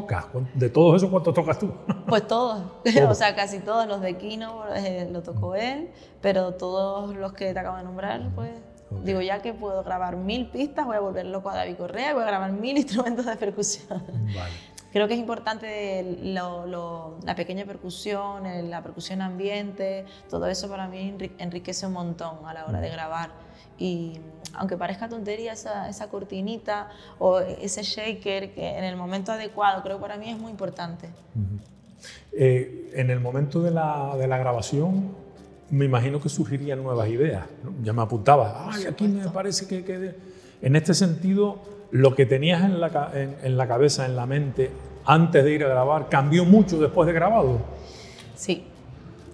[0.00, 0.26] tocas?
[0.26, 1.72] ¿Cuán- ¿De todos esos cuántos tocas tú?
[2.06, 3.10] Pues todos, Todos.
[3.10, 7.52] o sea, casi todos los de Kino eh, lo tocó él, pero todos los que
[7.52, 8.50] te acabo de nombrar, pues
[8.90, 9.00] Ok.
[9.02, 12.22] digo ya que puedo grabar mil pistas, voy a volver loco a David Correa, voy
[12.22, 14.02] a grabar mil instrumentos de percusión.
[14.34, 14.52] Vale.
[14.92, 20.86] Creo que es importante lo- lo- la pequeña percusión, la percusión ambiente, todo eso para
[20.86, 23.30] mí enri- enriquece un montón a la hora de grabar.
[23.76, 24.20] Y
[24.56, 26.88] aunque parezca tontería esa, esa cortinita
[27.18, 31.08] o ese shaker que en el momento adecuado, creo que para mí es muy importante.
[32.32, 35.12] Eh, en el momento de la, de la grabación,
[35.70, 37.46] me imagino que surgirían nuevas ideas.
[37.62, 37.72] ¿no?
[37.82, 40.14] Ya me apuntaba, ay, aquí me parece que, que-".
[40.62, 41.58] En este sentido,
[41.90, 44.70] lo que tenías en la, en- en la cabeza, en la mente,
[45.04, 47.58] antes de ir a grabar, cambió mucho después de grabado.
[48.34, 48.66] Sí.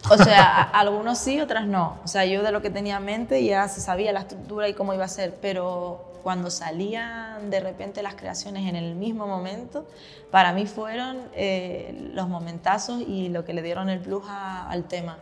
[0.09, 1.99] O sea, a- algunos sí, otras no.
[2.05, 4.75] O sea, yo de lo que tenía en mente ya se sabía la estructura y
[4.75, 9.87] cómo iba a ser, pero cuando salían de repente las creaciones en el mismo momento,
[10.31, 14.85] para mí fueron eh, los momentazos y lo que le dieron el plus a- al
[14.85, 15.19] tema.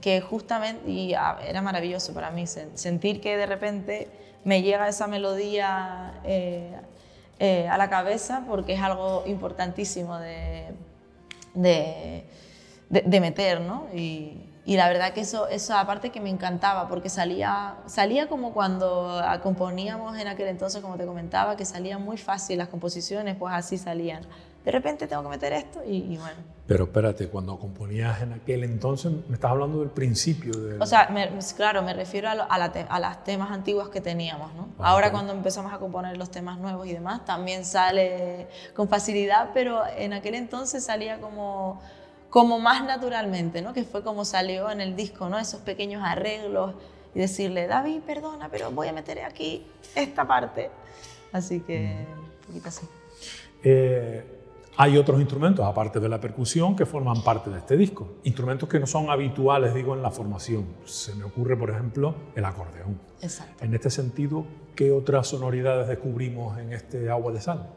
[0.00, 4.08] Que justamente, y ah, era maravilloso para mí, sen- sentir que de repente
[4.44, 6.72] me llega esa melodía eh,
[7.38, 10.68] eh, a la cabeza porque es algo importantísimo de,
[11.54, 12.24] de,
[12.90, 13.86] de- de meter, ¿no?
[13.94, 18.52] Y, y la verdad que eso, eso aparte que me encantaba, porque salía, salía como
[18.52, 23.54] cuando componíamos en aquel entonces, como te comentaba, que salían muy fácil las composiciones, pues
[23.54, 24.22] así salían.
[24.64, 26.36] De repente tengo que meter esto y, y bueno.
[26.66, 30.52] Pero espérate, cuando componías en aquel entonces, me estás hablando del principio.
[30.52, 30.82] Del...
[30.82, 33.88] O sea, me- claro, me refiero a, lo- a, la te- a las temas antiguas
[33.88, 34.68] que teníamos, ¿no?
[34.78, 39.50] Ah, Ahora cuando empezamos a componer los temas nuevos y demás, también sale con facilidad,
[39.54, 41.80] pero en aquel entonces salía como,
[42.30, 43.72] como más naturalmente, ¿no?
[43.72, 45.38] Que fue como salió en el disco, ¿no?
[45.38, 46.74] Esos pequeños arreglos
[47.14, 50.70] y decirle, David, perdona, pero voy a meter aquí esta parte.
[51.32, 52.86] Así que, un poquito así.
[53.62, 54.38] Eh,
[54.76, 58.18] hay otros instrumentos, aparte de la percusión, que forman parte de este disco.
[58.22, 60.66] Instrumentos que no son habituales, digo, en la formación.
[60.84, 63.00] Se me ocurre, por ejemplo, el acordeón.
[63.20, 63.64] Exacto.
[63.64, 67.68] En este sentido, ¿qué otras sonoridades descubrimos en este agua de sal?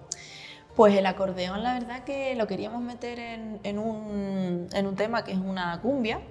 [0.76, 5.34] Pues el acordeón, la verdad que lo queríamos meter en, un, en un tema que
[5.34, 6.22] es una cumbia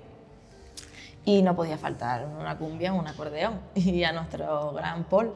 [1.26, 5.34] y no podía faltar una cumbia, un acordeón y a nuestro gran Paul.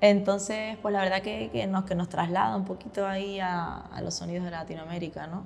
[0.00, 4.00] Entonces, pues la verdad que, que nos, que nos traslada un poquito ahí a, a
[4.02, 5.44] los sonidos de Latinoamérica, ¿no?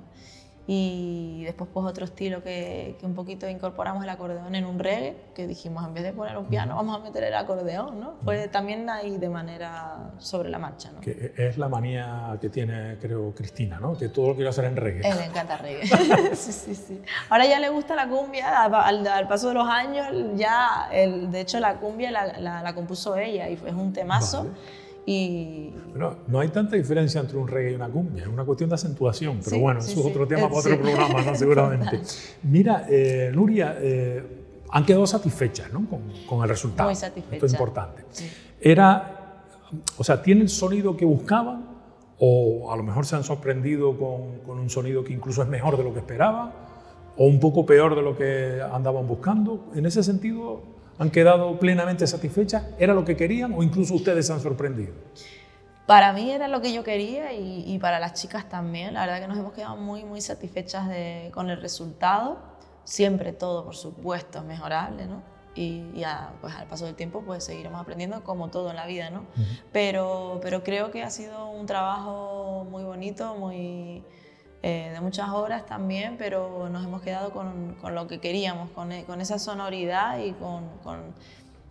[0.65, 5.13] Y después pues otro estilo que, que un poquito incorporamos el acordeón en un reggae,
[5.35, 8.13] que dijimos en vez de poner un piano vamos a meter el acordeón, ¿no?
[8.23, 11.01] Pues también ahí de manera sobre la marcha, ¿no?
[11.01, 13.97] Que es la manía que tiene, creo, Cristina, ¿no?
[13.97, 15.01] Que todo lo quiere hacer en reggae.
[15.09, 15.85] Eh, le encanta reggae.
[16.35, 17.01] sí, sí, sí.
[17.29, 21.41] Ahora ya le gusta la cumbia, al, al- paso de los años, ya, el, de
[21.41, 24.43] hecho la cumbia la, la- la compuso ella y es un temazo.
[24.45, 24.82] Vale.
[25.05, 28.69] Y Bueno, no hay tanta diferencia entre un reggae y una cumbia, es una cuestión
[28.69, 30.11] de acentuación, pero Sí, bueno, sí, eso es sí.
[30.11, 31.35] otro tema para otro programa, ¿no?
[31.35, 32.01] seguramente.
[32.43, 34.23] Mira, eh, Nuria, eh,
[34.71, 35.85] han quedado satisfechas ¿no?
[35.89, 36.87] con, con el resultado.
[36.87, 37.43] Muy Esto satisfechas.
[37.43, 38.03] es importante.
[38.61, 39.43] Era,
[39.97, 41.73] o sea, ¿tiene el sonido que buscaban?
[42.19, 45.77] ¿O a lo mejor se han sorprendido con, con un sonido que incluso es mejor
[45.77, 46.51] de lo que esperaban?
[47.17, 49.65] ¿O un poco peor de lo que andaban buscando?
[49.75, 50.61] En ese sentido,
[50.99, 52.63] ¿han quedado plenamente satisfechas?
[52.79, 54.93] ¿Era lo que querían o incluso ustedes se han sorprendido?
[55.85, 58.93] para mí era lo que yo quería y, y para las chicas también.
[58.93, 62.37] La verdad que nos hemos quedado muy, muy satisfechas de- con el resultado.
[62.85, 65.21] Siempre todo, por supuesto, es mejorable, ¿no?
[65.55, 68.85] Y, y a- pues al paso del tiempo pues seguiremos aprendiendo como todo en la
[68.85, 69.25] vida, ¿no?
[69.73, 74.03] pero, pero creo que ha sido un trabajo muy bonito, muy,
[74.63, 78.91] eh, de muchas horas también, pero nos hemos quedado con, con lo que queríamos, con,
[78.91, 80.63] e- con esa sonoridad y con,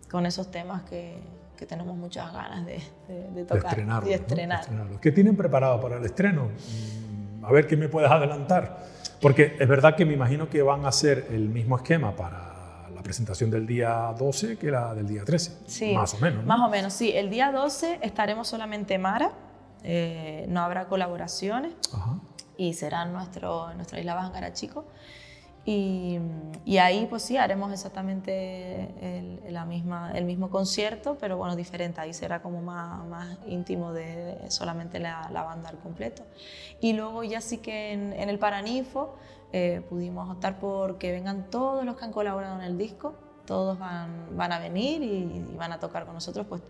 [0.09, 1.17] con, esos temas que,
[1.57, 4.07] que tenemos muchas ganas de, de, de de tocar estrenarlo.
[4.07, 4.15] y ¿no?
[4.15, 4.57] estrenar.
[4.59, 5.01] De estrenarlo.
[5.01, 6.45] ¿Qué tienen preparado para el estreno?
[6.45, 8.77] Mm, A ver qué me puedes adelantar.
[9.19, 13.01] Porque es verdad que me imagino que van a hacer el mismo esquema para la
[13.01, 15.59] presentación del día 12 que la del día 13.
[15.65, 16.41] Sí, Más o menos.
[16.41, 16.47] ¿no?
[16.47, 17.11] Más o menos, sí.
[17.15, 19.31] El día 12 estaremos solamente Mara,
[19.83, 22.17] eh, no habrá colaboraciones Ajá.
[22.69, 24.85] Y será nuestro, nuestra isla Bajangara Chico.
[25.65, 26.19] Y,
[26.65, 32.01] y ahí pues sí, haremos exactamente el, la misma, el mismo concierto, pero bueno, diferente.
[32.01, 36.23] Ahí será como más, más íntimo de, solamente la, la banda al completo.
[36.81, 39.15] Y luego ya sí que en, el Paraninfo
[39.51, 43.77] eh, pudimos optar por que vengan todos los que han colaborado en el disco todos
[43.77, 46.61] van, van a venir y, van a tocar con nosotros pues,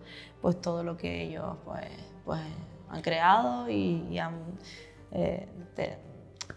[0.42, 1.86] pues todo lo que ellos pues,
[2.26, 2.42] pues
[2.90, 4.34] han creado y, han
[5.14, 5.48] eh,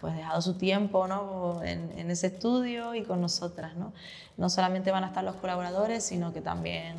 [0.01, 1.63] pues dejado su tiempo ¿no?
[1.63, 3.77] en, ese estudio y con nosotras.
[3.77, 3.93] ¿no?
[4.37, 6.97] no solamente van a estar los colaboradores, sino que también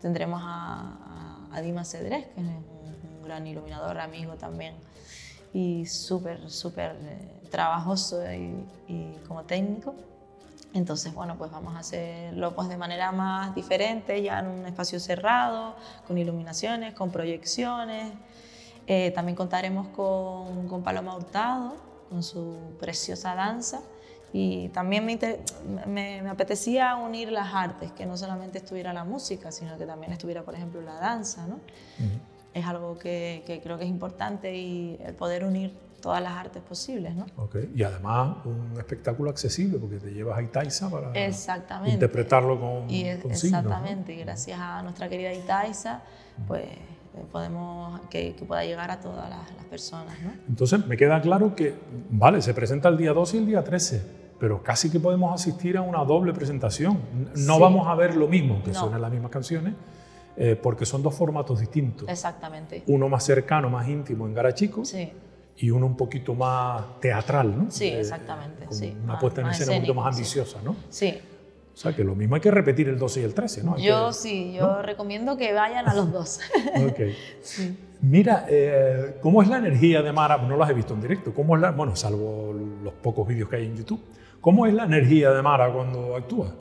[0.00, 2.80] tendremos a, a, Dima Cedrés, que es un,
[3.24, 4.74] gran iluminador, amigo también,
[5.52, 9.94] y súper, súper eh, trabajoso y, y como técnico.
[10.72, 14.98] Entonces, bueno, pues vamos a hacerlo pues de manera más diferente, ya en un espacio
[14.98, 15.74] cerrado,
[16.06, 18.12] con iluminaciones, con proyecciones.
[18.86, 21.74] Eh, también contaremos con, con, Paloma Hurtado,
[22.08, 23.80] con su preciosa danza.
[24.32, 25.18] Y también me,
[25.86, 30.42] me, apetecía unir las artes, que no solamente estuviera la música, sino que también estuviera,
[30.42, 31.46] por ejemplo, la danza.
[31.46, 31.58] ¿no?
[32.54, 36.62] Es algo que, que creo que es importante y el poder unir todas las artes
[36.62, 37.14] posibles.
[37.14, 37.26] ¿no?
[37.36, 37.70] Okay.
[37.74, 41.12] Y además un espectáculo accesible porque te llevas a Itaiza para
[41.88, 46.02] interpretarlo con, y Exactamente, y gracias a nuestra querida Itaiza,
[46.46, 46.78] pues eh,
[47.30, 50.20] podemos que, pueda llegar a todas las, personas.
[50.20, 50.32] ¿no?
[50.48, 51.74] Entonces me queda claro que,
[52.10, 54.02] vale, se presenta el día 12 y el día 13,
[54.38, 56.98] pero casi que podemos asistir a una doble presentación.
[57.36, 59.74] No vamos a ver lo mismo, que son las mismas canciones,
[60.36, 62.08] eh, porque son dos formatos distintos.
[62.08, 62.82] Exactamente.
[62.86, 64.84] Uno más cercano, más íntimo en Garachico.
[64.84, 65.12] Sí
[65.60, 67.70] y uno un poquito más teatral, ¿no?
[67.70, 68.66] Sí, eh, exactamente.
[68.70, 68.96] sí.
[69.04, 70.74] Una puesta en escena un poquito más ambiciosa, ¿no?
[70.88, 71.20] Sí.
[71.72, 73.78] O sea, que lo mismo hay que repetir el 12 y el 13, ¿no?
[73.78, 76.40] yo sí, yo recomiendo que vayan a los dos.
[76.88, 77.00] ok.
[77.42, 77.78] Sí.
[78.02, 80.38] Mira, eh, ¿cómo es la energía de Mara?
[80.38, 81.34] No las he visto en directo.
[81.34, 84.00] ¿Cómo es la, bueno, salvo los pocos vídeos que hay en YouTube.
[84.40, 86.54] ¿Cómo es la energía de Mara cuando actúa?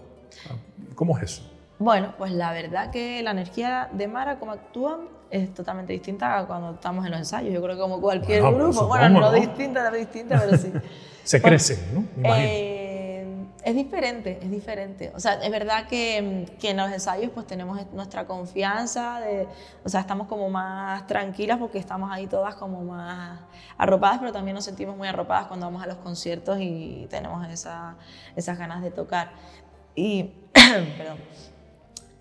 [0.95, 1.49] ¿Cómo es eso?
[1.79, 4.99] Bueno, pues la verdad que la energía de Mara como actúa
[5.31, 7.53] es totalmente distinta a cuando estamos en los ensayos.
[7.53, 10.73] Yo creo que como cualquier grupo, bueno, no, distinta, distinta, pero sí.
[11.23, 12.03] Se pues, crece, ¿no?
[12.23, 12.88] Eh,
[13.69, 15.11] es diferente, es diferente.
[15.15, 19.47] O sea, es verdad que, que, en los ensayos pues tenemos nuestra confianza, de,
[19.83, 23.39] o sea, estamos como más tranquilas porque estamos ahí todas como más
[23.77, 27.95] arropadas, pero también nos sentimos muy arropadas cuando vamos a los conciertos y tenemos esa,
[28.35, 29.31] esas ganas de tocar.
[29.95, 30.31] Y,
[30.97, 31.19] perdón.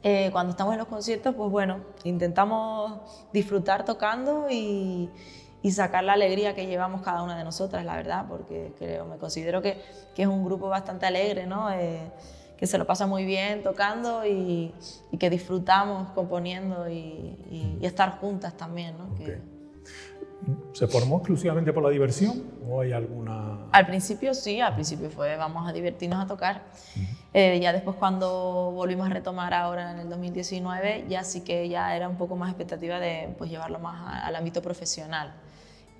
[0.02, 3.00] Eh, cuando estamos en los conciertos, pues bueno, intentamos
[3.32, 5.10] disfrutar tocando y,
[5.70, 9.60] sacar la alegría que llevamos cada una de nosotras, la verdad, porque creo, me considero
[9.60, 9.80] que,
[10.14, 11.70] que es un grupo bastante alegre, ¿no?
[11.72, 12.10] Eh,
[12.56, 14.74] que se lo pasa muy bien tocando y,
[15.18, 19.14] que disfrutamos componiendo y, estar juntas también, ¿no?
[20.72, 23.66] ¿Se formó exclusivamente por la diversión o hay alguna...?
[23.72, 26.62] Al principio sí, al principio fue vamos a divertirnos a tocar.
[27.34, 31.94] Eh, ya después cuando volvimos a retomar ahora en el 2019, ya sí que ya
[31.94, 35.34] era un poco más expectativa de pues, llevarlo más al ámbito profesional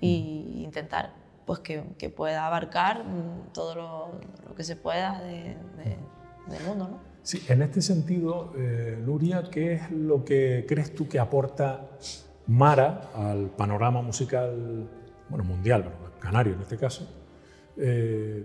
[0.01, 1.13] e intentar
[1.45, 5.57] pues, que, que, pueda abarcar mm, todo lo, que se pueda de,
[6.47, 6.87] del mundo.
[6.89, 6.99] ¿no?
[7.23, 11.89] Sí, en este sentido, eh, Nuria, ¿qué es lo que crees tú que aporta
[12.47, 14.89] Mara al panorama musical,
[15.29, 15.85] bueno, mundial,
[16.19, 17.07] canario en este caso,
[17.77, 18.43] eh,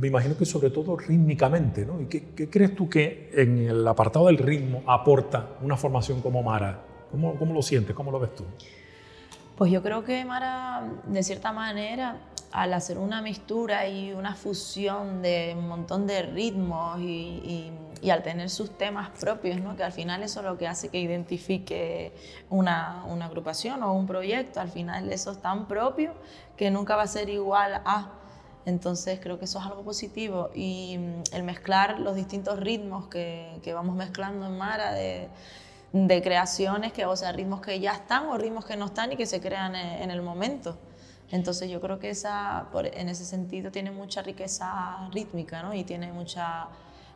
[0.00, 2.00] me imagino que sobre todo rítmicamente, ¿no?
[2.00, 6.82] ¿Y qué, crees tú que en el apartado del ritmo aporta una formación como Mara?
[7.10, 7.94] ¿Cómo, ¿Cómo, lo sientes?
[7.94, 8.44] ¿Cómo lo ves tú?
[9.58, 12.16] Pues yo creo que Mara, de cierta manera,
[12.52, 17.72] al hacer una mistura y una fusión de un montón de ritmos y,
[18.08, 19.74] al tener sus temas propios, ¿no?
[19.74, 22.14] que al final eso es lo que hace que identifique
[22.50, 26.14] una, agrupación o un proyecto, al final eso es tan propio
[26.56, 28.12] que nunca va a ser igual a...
[28.64, 33.60] Entonces creo que eso es algo positivo y mm, el mezclar los distintos ritmos que,
[33.74, 35.28] vamos mezclando en Mara de,
[35.92, 39.26] creaciones, que, o sea, ritmos que ya están o ritmos que no están y que
[39.26, 40.78] se crean en el momento.
[41.30, 45.74] Entonces yo creo que esa, en ese sentido tiene mucha riqueza rítmica ¿no?
[45.74, 46.68] y tiene mucha,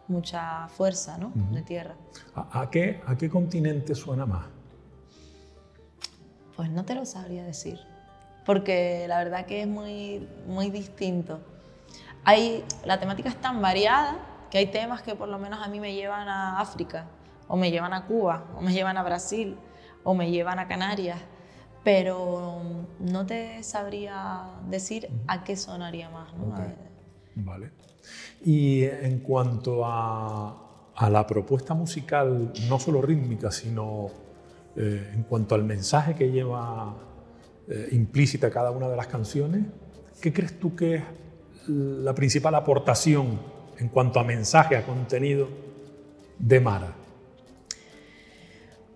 [0.09, 1.33] mucha fuerza ¿no?
[1.35, 1.95] de tierra.
[2.35, 4.47] ¿A, qué, ¿A qué continente suena más?
[6.57, 7.81] Pues no te lo sabría decir,
[8.45, 11.41] porque la verdad que es muy, muy distinto.
[12.25, 14.19] Hay, la temática es tan variada
[14.51, 17.07] que hay temas que por lo menos a mí me llevan a África,
[17.53, 19.59] o me llevan a Cuba, o me llevan a Brasil,
[20.03, 21.19] o me llevan a Canarias
[21.85, 22.61] pero
[23.01, 26.33] no te sabría decir a qué sonaría más.
[26.35, 26.55] ¿no?
[27.35, 27.71] Vale.
[28.45, 30.59] Y en cuanto a,
[31.11, 34.11] la propuesta musical, no solo rítmica, sino
[34.77, 36.95] eh, en cuanto al mensaje que lleva
[37.69, 39.65] eh, implícita cada una de las canciones,
[40.21, 41.03] ¿qué crees tú que es
[41.67, 43.41] la principal aportación
[43.79, 45.49] en cuanto a mensaje, a contenido
[46.39, 47.02] de Mara?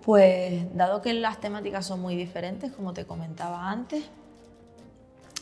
[0.06, 4.04] Pues dado que las temáticas son muy diferentes, como te comentaba antes,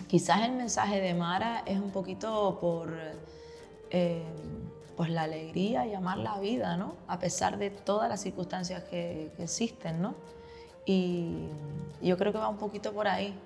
[0.08, 2.96] quizás el mensaje de Mara es un poquito por,
[3.90, 4.22] eh,
[4.96, 6.94] pues la alegría y amar la vida, ¿no?
[7.08, 10.14] A pesar de todas las circunstancias que, existen, ¿no?
[10.86, 11.48] Y
[12.00, 13.38] yo creo que va un poquito por ahí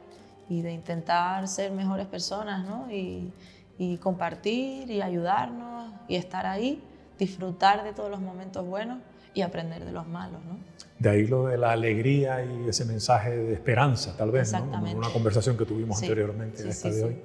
[0.48, 2.92] y de intentar ser mejores personas, ¿no?
[2.92, 3.32] Y,
[3.76, 6.80] y compartir y ayudarnos y estar ahí,
[7.18, 8.98] disfrutar de todos los momentos buenos
[9.38, 10.58] y aprender de los malos, ¿no?
[10.98, 14.86] De ahí lo de la alegría y ese mensaje de esperanza, tal vez, ¿no?
[14.86, 17.16] En una conversación que tuvimos anteriormente a esta de hoy,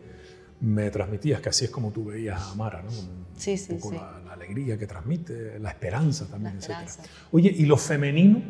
[0.62, 2.92] me transmitías que así es como tú veías a Amara, ¿no?
[3.36, 3.96] sí, sí, sí.
[3.96, 6.88] La, la, alegría que transmite, la esperanza también, etc.
[7.32, 8.42] Oye, ¿y lo femenino?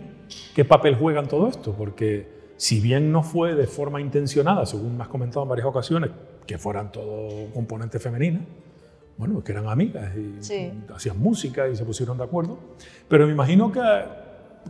[0.53, 1.74] ¿Qué papel juega en todo esto?
[1.74, 6.11] Porque si bien no fue de forma intencionada, según me has comentado en varias ocasiones,
[6.45, 8.43] que fueran todos componentes femeninas,
[9.18, 12.57] bueno, que eran amigas y hacían música y se pusieron de acuerdo,
[13.07, 13.82] pero me imagino que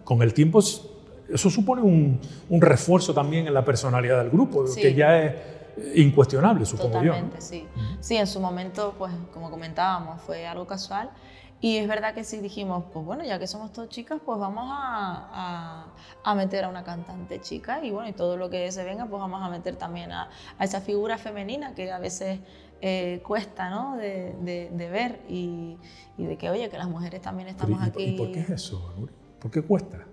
[0.04, 2.20] con el tiempo eso supone un,
[2.62, 5.36] refuerzo también en la personalidad del grupo, que ya es
[5.96, 7.66] incuestionable, supongo Totalmente, sí.
[8.00, 11.10] Sí, en su momento, pues como comentábamos, fue algo casual.
[11.64, 14.66] Y es verdad que sí dijimos, pues bueno, ya que somos todas chicas, pues vamos
[14.68, 15.86] a,
[16.22, 19.22] a, meter a una cantante chica y bueno, y todo lo que se venga, pues
[19.22, 20.30] vamos a meter también a,
[20.60, 22.42] a esa figura femenina que a veces
[22.86, 23.96] eh, cuesta, ¿no?
[23.96, 25.78] De, de, ver y,
[26.18, 28.04] y, de que, oye, que las mujeres también estamos aquí.
[28.04, 28.94] ¿Y por qué es eso,
[29.40, 30.06] ¿Por qué cuesta?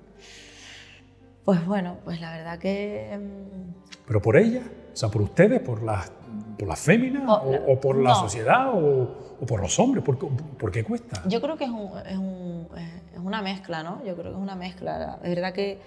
[1.45, 3.19] Pues bueno, pues la verdad que...
[3.19, 4.63] Mm, ¿Pero por ella?
[4.93, 6.13] O sea, por ustedes, por las,
[6.59, 10.05] por las féminas, o, por la sociedad, o o por los hombres?
[10.05, 11.23] ¿Por, por qué cuesta?
[11.27, 14.05] Yo creo que es, un, es, un, es, una mezcla, ¿no?
[14.05, 15.19] Yo creo que es una mezcla.
[15.23, 15.79] Es verdad que,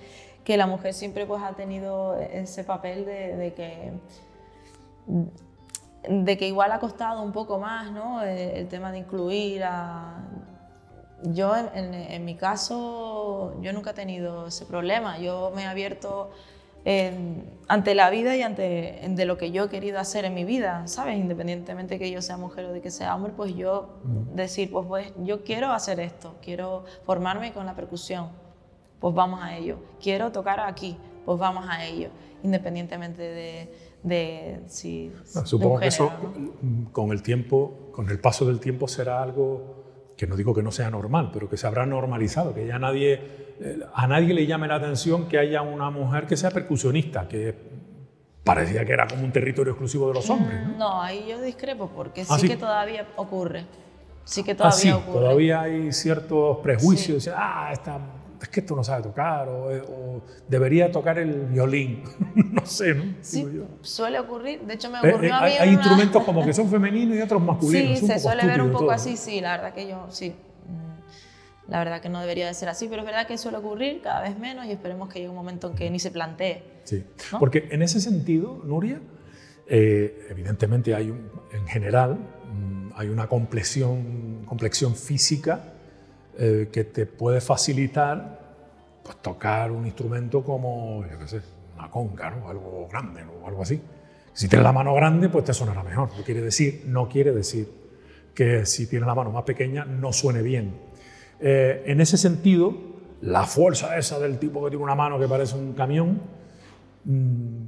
[0.44, 3.92] que la mujer siempre pues, ha tenido ese papel de, de, que
[6.08, 8.22] de que igual ha costado un poco más, ¿no?
[8.24, 10.24] El, tema de incluir a...
[11.24, 15.20] Yo, en, en, mi caso, yo nunca he tenido ese problema.
[15.20, 16.32] Yo me he abierto
[17.68, 20.86] ante la vida y ante de lo que yo he querido hacer en mi vida,
[20.88, 21.18] ¿sabes?
[21.18, 24.02] Independientemente que yo sea mujer o de que sea hombre, pues yo
[24.34, 28.30] decir, pues, pues yo quiero hacer esto, quiero formarme con la percusión,
[29.00, 29.78] pues vamos a ello.
[30.02, 32.10] Quiero tocar aquí, pues vamos a ello,
[32.44, 35.12] independientemente de, de si...
[35.46, 36.12] supongo que eso
[36.92, 39.84] con el tiempo, con el paso del tiempo será algo
[40.18, 43.20] que no digo que no sea normal, pero que se habrá normalizado, que ya nadie,
[43.60, 47.56] eh, a nadie le llame la atención que haya una mujer que sea percusionista, que
[48.44, 50.62] parecía que era como un territorio exclusivo de los hombres.
[50.68, 53.66] No, no ahí yo discrepo, porque ah, sí, que todavía ocurre.
[54.26, 55.20] Sí que todavía ah, ocurre.
[55.20, 58.00] Todavía hay ciertos prejuicios, ah, esta
[58.44, 62.04] es que esto no sabe tocar eh, o, debería tocar el violín,
[62.36, 63.16] no sé, ¿no?
[63.22, 63.48] Sí,
[63.82, 65.52] suele ocurrir, de hecho me eh, ocurrió eh, a mí.
[65.60, 68.00] Hay, instrumentos como que son femeninos y otros masculinos.
[68.00, 70.36] Sí, se suele ver un poco así, sí, la verdad que yo, sí.
[70.68, 74.02] Mm, la verdad que no debería de ser así, pero es verdad que suele ocurrir
[74.02, 76.64] cada vez menos y esperemos que llegue un momento en que ni se plantee.
[76.84, 77.06] Sí,
[77.40, 79.00] porque en ese sentido, Nuria,
[79.68, 81.14] evidentemente hay
[81.54, 85.73] en general mm, hay una complexión, complexión física
[86.38, 88.40] eh, que te puede facilitar
[89.04, 91.42] pues, tocar un instrumento como, yo qué sé,
[91.78, 92.50] una conga, ¿no?
[92.50, 93.82] algo grande o algo así.
[94.34, 96.10] Si tienes la mano grande, pues te sonará mejor.
[96.18, 97.68] No quiere decir, no quiere decir
[98.34, 100.74] que si tienes la mano más pequeña no suene bien.
[101.40, 102.76] Eh, en ese sentido,
[103.22, 106.20] la fuerza esa del tipo que tiene una mano que parece un camión,
[107.06, 107.64] mm,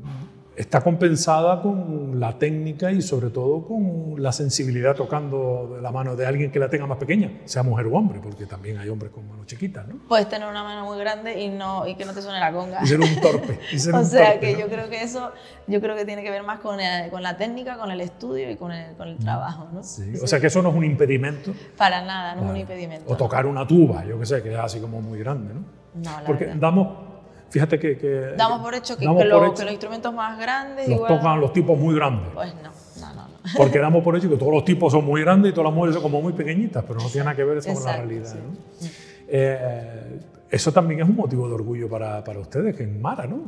[0.55, 6.15] está compensada con la técnica y sobre todo con la sensibilidad tocando de la mano
[6.15, 9.11] de alguien que la tenga más pequeña, sea mujer o hombre, porque también hay hombres
[9.11, 9.95] con manos chiquitas, ¿no?
[10.07, 12.83] Puedes tener una mano muy grande y, no, y que no te suene la conga.
[12.83, 13.59] Y ser un torpe.
[13.93, 15.31] o sea que yo creo que eso
[15.67, 18.49] yo creo que tiene que ver más con, eh, con la técnica, con el estudio
[18.49, 19.83] y con el, con el trabajo, ¿no?
[19.83, 20.13] Sí.
[20.21, 21.53] O sea que eso no es un impedimento.
[21.77, 23.11] Para nada, no es un impedimento.
[23.11, 25.61] O tocar una tuba, yo qué sé, que es así como muy grande, ¿no?
[25.95, 27.04] No, la Porque damos
[27.55, 30.89] Fíjate que, Damos por hecho que, los instrumentos más grandes.
[30.89, 32.27] Los tocan los tipos muy grandes.
[32.33, 33.27] Pues no, no, no.
[33.55, 35.93] Porque damos por hecho que todos los tipos son muy grandes y todas las mujeres
[35.93, 38.35] son como muy pequeñitas, pero no tiene nada que ver eso con la realidad.
[39.29, 43.39] Eh, eso también es un motivo de orgullo para, para ustedes, que en Mara, ¿no?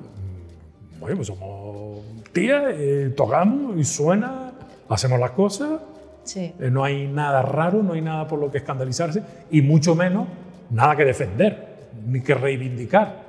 [1.02, 2.00] Bueno, pues somos
[2.32, 4.54] tías, eh, tocamos y suena,
[4.88, 5.82] hacemos las cosas.
[6.24, 6.54] Sí.
[6.58, 10.30] Eh, no hay nada raro, no hay nada por lo que escandalizarse y mucho menos
[10.70, 13.27] nada que defender ni que reivindicar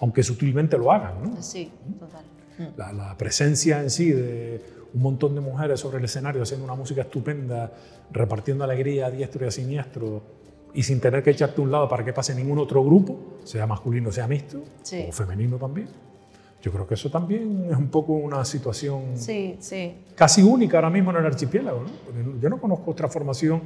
[0.00, 1.22] aunque sutilmente lo hagan.
[1.22, 1.42] ¿no?
[1.42, 2.24] Sí, total.
[2.96, 4.60] La, presencia en sí de
[4.94, 7.72] un montón de mujeres sobre el escenario haciendo una música estupenda,
[8.10, 10.22] repartiendo alegría a diestro y a siniestro
[10.72, 14.12] y sin tener que echarte un lado para que pase ningún otro grupo, sea masculino,
[14.12, 14.62] sea mixto,
[15.08, 15.88] o femenino también.
[16.62, 19.94] Yo creo que eso también es un poco una situación sí, sí.
[20.14, 21.82] casi única ahora mismo en el archipiélago.
[21.82, 22.40] ¿no?
[22.40, 23.62] Yo no conozco otra formación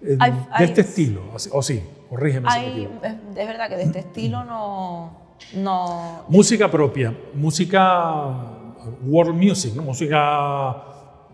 [0.00, 0.16] eh,
[0.58, 3.42] de este estilo, o sí, corrígeme si me.
[3.42, 6.24] Es verdad que de este estilo no no.
[6.28, 8.58] Música propia, música
[9.02, 9.82] world music, ¿no?
[9.82, 10.84] música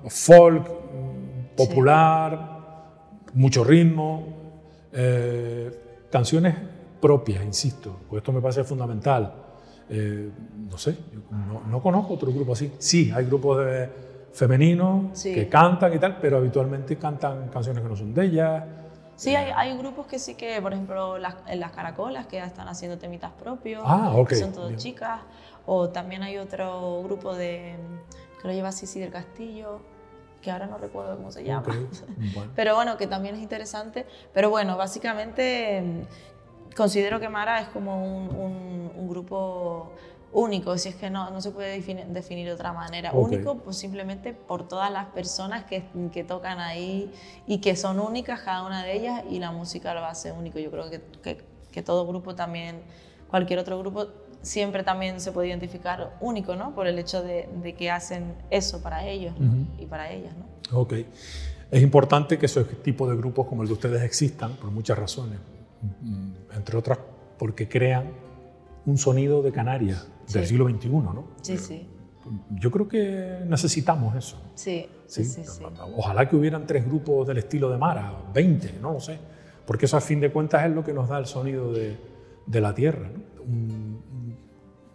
[0.08, 0.68] folk,
[1.56, 2.54] popular,
[3.34, 4.26] mucho ritmo,
[4.92, 6.54] eh, canciones
[7.00, 9.34] propias, insisto, pues esto me parece fundamental.
[9.88, 10.30] Eh,
[10.70, 10.96] no sé,
[11.30, 12.72] no, no, conozco otro grupo así.
[12.78, 13.90] Sí, hay grupos de
[14.32, 18.64] femeninos que cantan y tal, pero habitualmente cantan canciones que no son de ellas.
[19.16, 22.46] Sí, hay, hay, grupos que sí que, por ejemplo, las, en las caracolas que ya
[22.46, 25.20] están haciendo temitas propios, ah, que son todas chicas,
[25.66, 27.76] o también hay otro grupo de,
[28.40, 29.80] que lo lleva Sisi del Castillo,
[30.44, 31.74] que ahora no recuerdo cómo se llama.
[32.54, 34.06] Pero bueno, que también es interesante.
[34.34, 39.92] Pero bueno, básicamente mm, considero que Mara es como un, un, grupo
[40.34, 43.12] único, si es que no, no se puede definir, de otra manera.
[43.12, 47.10] Único, pues simplemente por todas las personas que, que, tocan ahí
[47.46, 50.58] y que son únicas cada una de ellas y la música lo hace único.
[50.58, 51.38] Yo creo que, que,
[51.70, 52.82] que todo grupo también,
[53.30, 54.08] cualquier otro grupo
[54.42, 56.74] siempre también se puede identificar único, ¿no?
[56.74, 59.34] Por el hecho de, que hacen eso para ellos
[59.78, 60.78] y para ellas, ¿no?
[60.78, 60.94] Ok.
[61.70, 65.38] Es importante que esos tipos de grupos como el de ustedes existan por muchas razones.
[66.54, 66.98] Entre otras,
[67.38, 68.12] porque crean
[68.86, 71.28] un sonido de Canarias del siglo XXI, ¿no?
[71.42, 71.88] Sí, sí.
[72.50, 74.40] Yo creo que necesitamos eso.
[74.54, 75.42] Sí, sí, sí,
[75.96, 79.18] Ojalá que hubieran tres grupos del estilo de Mara, 20, no lo sé.
[79.66, 81.96] Porque eso a fin de cuentas es lo que nos da el sonido de,
[82.46, 83.10] de la tierra.
[83.10, 84.04] ¿no?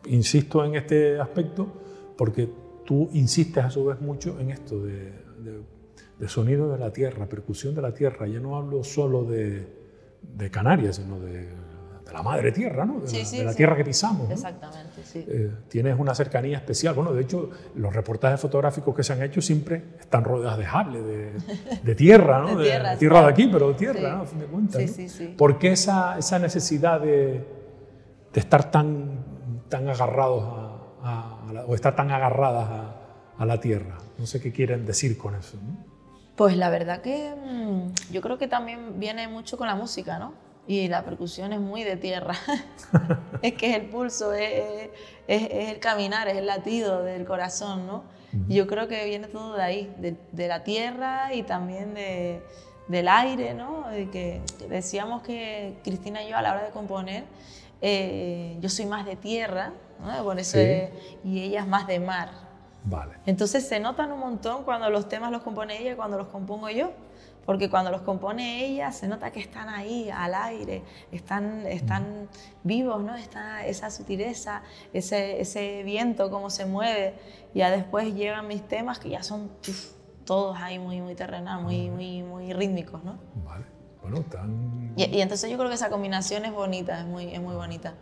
[0.08, 1.68] insisto en este aspecto
[2.18, 2.50] porque
[2.86, 5.14] tú insistes a su vez mucho en esto de,
[6.28, 8.28] sonido de la tierra, percusión de la tierra.
[8.28, 9.78] Ya no hablo solo de,
[10.52, 11.48] Canarias, sino de,
[12.14, 13.00] la madre tierra, ¿no?
[13.02, 14.30] de, la, tierra que pisamos.
[14.30, 15.26] Exactamente, sí.
[15.28, 16.94] Eh, tienes una cercanía especial.
[16.96, 21.02] Bueno, de hecho, los reportajes fotográficos que se han hecho siempre están rodeados de jable,
[21.84, 22.56] de, tierra, ¿no?
[22.58, 24.22] de tierra, tierra de aquí, pero de tierra, ¿no?
[24.24, 24.82] a fin de cuentas.
[24.82, 25.36] Sí, sí, sí.
[25.38, 27.46] ¿Por qué esa, esa necesidad de,
[28.34, 29.30] estar tan
[29.70, 30.44] tan agarrados
[31.04, 31.38] a,
[31.68, 32.70] o estar tan agarradas
[33.38, 33.98] a, la tierra.
[34.18, 35.58] No sé qué quieren decir con eso.
[36.36, 40.34] Pues la verdad que mm, yo creo que también viene mucho con la música, ¿no?
[40.70, 42.36] Y la percusión es muy de tierra.
[43.42, 44.92] es que es el pulso, es,
[45.28, 48.04] el caminar, es el latido del corazón, ¿no?
[48.48, 52.44] Yo creo que viene todo de ahí, de, la tierra y también de,
[52.88, 53.90] del aire, ¿no?
[53.90, 57.24] De que decíamos que Cristina y yo a la hora de componer
[57.82, 59.74] eh, yo soy más de tierra,
[60.22, 60.60] por eso
[61.24, 62.30] y ella es más de mar.
[62.84, 63.16] Vale.
[63.26, 66.70] Entonces se notan un montón cuando los temas los compone ella y cuando los compongo
[66.70, 66.92] yo,
[67.50, 72.30] porque cuando los compone ella se nota que están ahí, al aire, están, están
[72.64, 73.16] vivos, ¿no?
[73.16, 74.62] Está esa sutileza,
[74.94, 77.16] ese, ese viento, cómo se mueve.
[77.56, 79.50] Ya después llegan mis temas que ya son
[80.26, 83.18] todos ahí muy, muy terrenal, muy, muy, muy rítmicos, ¿no?
[83.44, 83.66] Vale.
[84.04, 84.94] Bueno, tan...
[84.96, 87.96] Y, entonces yo creo que esa combinación es bonita, es muy, es muy bonita.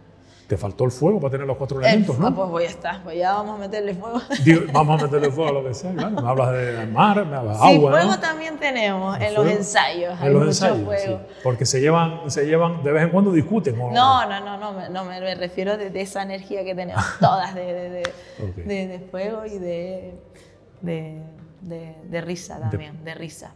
[0.47, 2.27] Te faltó el fuego para tener los cuatro elementos, ¿no?
[2.27, 4.21] Ah, pues voy a estar, pues ya vamos a meterle fuego.
[4.71, 6.21] vamos a meterle fuego a lo que sea, claro.
[6.21, 7.91] Me hablas de mar, me hablas de agua.
[7.91, 10.21] Sí, fuego también tenemos en los ensayos.
[10.21, 11.19] En los ensayos, fuego.
[11.43, 13.77] Porque se llevan, se llevan, de vez en cuando discuten.
[13.77, 18.03] No, no, no, no, no, me, refiero de, esa energía que tenemos todas de,
[18.55, 20.13] de, de fuego y de,
[20.81, 23.53] de, risa también, de, risa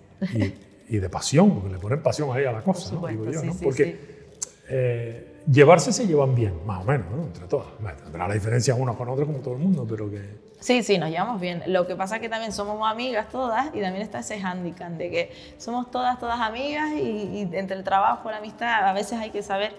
[0.90, 3.08] y de pasión, porque le ponen pasión ahí a la cosa, ¿no?
[3.08, 3.54] Digo yo, ¿no?
[3.64, 4.28] porque
[4.68, 7.24] eh, llevarse se llevan bien, más o menos, ¿no?
[7.24, 7.68] entre todas.
[8.04, 10.52] Tendrá la diferencia unos con otros como todo el mundo, pero que...
[10.60, 11.64] Sí, sí, nos llevamos bien.
[11.66, 15.10] Lo que pasa es que también somos amigas todas y también está ese handicap de
[15.10, 19.42] que somos todas, todas amigas y, entre el trabajo, la amistad, a veces hay que
[19.42, 19.74] saber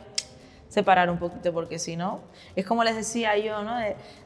[0.73, 2.21] separar un poquito, porque si no,
[2.57, 3.75] es como les decía yo, ¿no?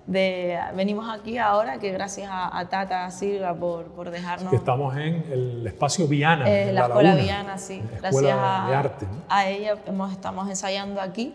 [0.06, 4.52] De, venimos aquí ahora, que gracias a, Tata Silva por, por dejarnos...
[4.52, 6.48] estamos en el espacio Viana.
[6.48, 7.82] Eh, la, escuela Viana, sí.
[7.98, 11.34] gracias a, de arte, a ella hemos, estamos ensayando aquí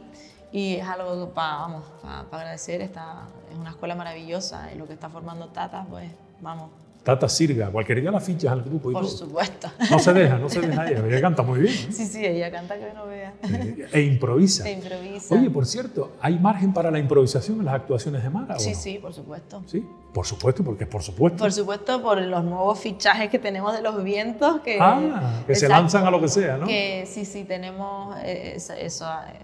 [0.53, 2.79] y es algo para, vamos, para, agradecer.
[2.79, 6.09] Está, es una escuela maravillosa y lo que está formando Tata, pues
[6.39, 6.69] vamos,
[7.03, 9.71] Tata Sirga, cualquier día la fichas al grupo y Por supuesto.
[9.89, 11.03] No se deja, no se deja ella.
[11.07, 11.73] Ella canta muy bien.
[11.73, 13.33] Sí, sí, ella canta que no vea.
[13.43, 14.69] Eh, e improvisa.
[14.69, 15.33] E improvisa.
[15.33, 18.59] Oye, por cierto, ¿hay margen para la improvisación en las actuaciones de Mara?
[18.59, 19.63] Sí, sí, por supuesto.
[19.65, 19.83] Sí,
[20.13, 21.39] por supuesto, porque por supuesto.
[21.39, 24.61] Por supuesto, por los nuevos fichajes que tenemos de los vientos.
[24.61, 26.67] Que, ah, que se lanzan a lo que sea, ¿no?
[26.67, 29.39] Que sí, sí, tenemos eh, eso, eh,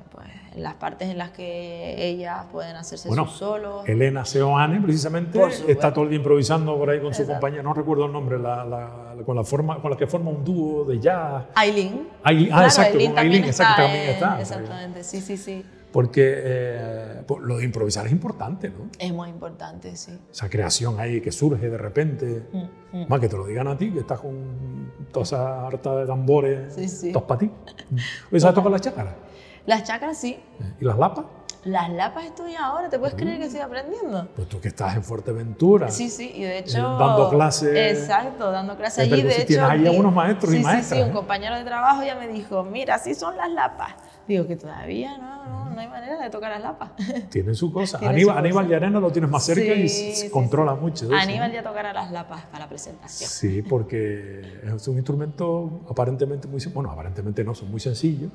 [0.50, 3.88] pues, las partes en las que ellas pueden hacerse bueno, sus solos.
[3.88, 8.06] Elena Seoane, precisamente, está todo el día improvisando por ahí con su compañera, no recuerdo
[8.06, 11.46] el nombre, la, con, la forma, con la que forma un dúo de jazz.
[11.56, 12.08] Aileen.
[12.24, 14.42] ah, exacto, con Aileen, exacto, también está.
[14.42, 15.66] Exactamente, sí, sí, sí.
[15.92, 18.90] Porque eh, lo de improvisar es importante, ¿no?
[19.00, 20.12] Es muy importante, sí.
[20.32, 22.44] Esa creación ahí que surge de repente.
[22.52, 23.06] Mm, mm.
[23.08, 26.74] Más que te lo digan a ti, que estás con toda esa harta de tambores,
[26.76, 27.12] sí, sí.
[27.12, 27.52] todos para ti.
[28.38, 29.14] ¿Sabes tocar las chácaras?
[29.68, 30.40] Las chacras sí.
[30.82, 31.26] ¿Y las lapas?
[31.66, 34.30] Las lapas estoy ahora, ¿te puedes creer que estoy aprendiendo?
[34.36, 35.92] Pues tú que estás en Fuerteventura.
[35.92, 36.82] Sí, sí, y de hecho...
[36.98, 38.00] dando clases.
[38.00, 39.24] Exacto, dando clases Eh, allí.
[39.24, 41.14] De si hecho, tienes ahí algunos maestros y sí, maestras, Sí, sí, un ¿eh?
[41.14, 43.94] compañero de trabajo ya me dijo, mira, así son las lapas.
[44.30, 46.92] Digo que todavía no, no, no hay manera de tocar las lapas.
[47.30, 47.98] Tienen su cosa.
[48.00, 48.90] Tiene Aníbal, su Aníbal cosa.
[49.02, 51.06] Lo tienes más cerca y Sí, se sí, controla mucho.
[51.06, 53.30] eso, Aníbal ya tocará las lapas para la presentación.
[53.30, 56.62] Sí, porque es un instrumento aparentemente muy...
[56.74, 58.32] Bueno, aparentemente no, son muy sencillos,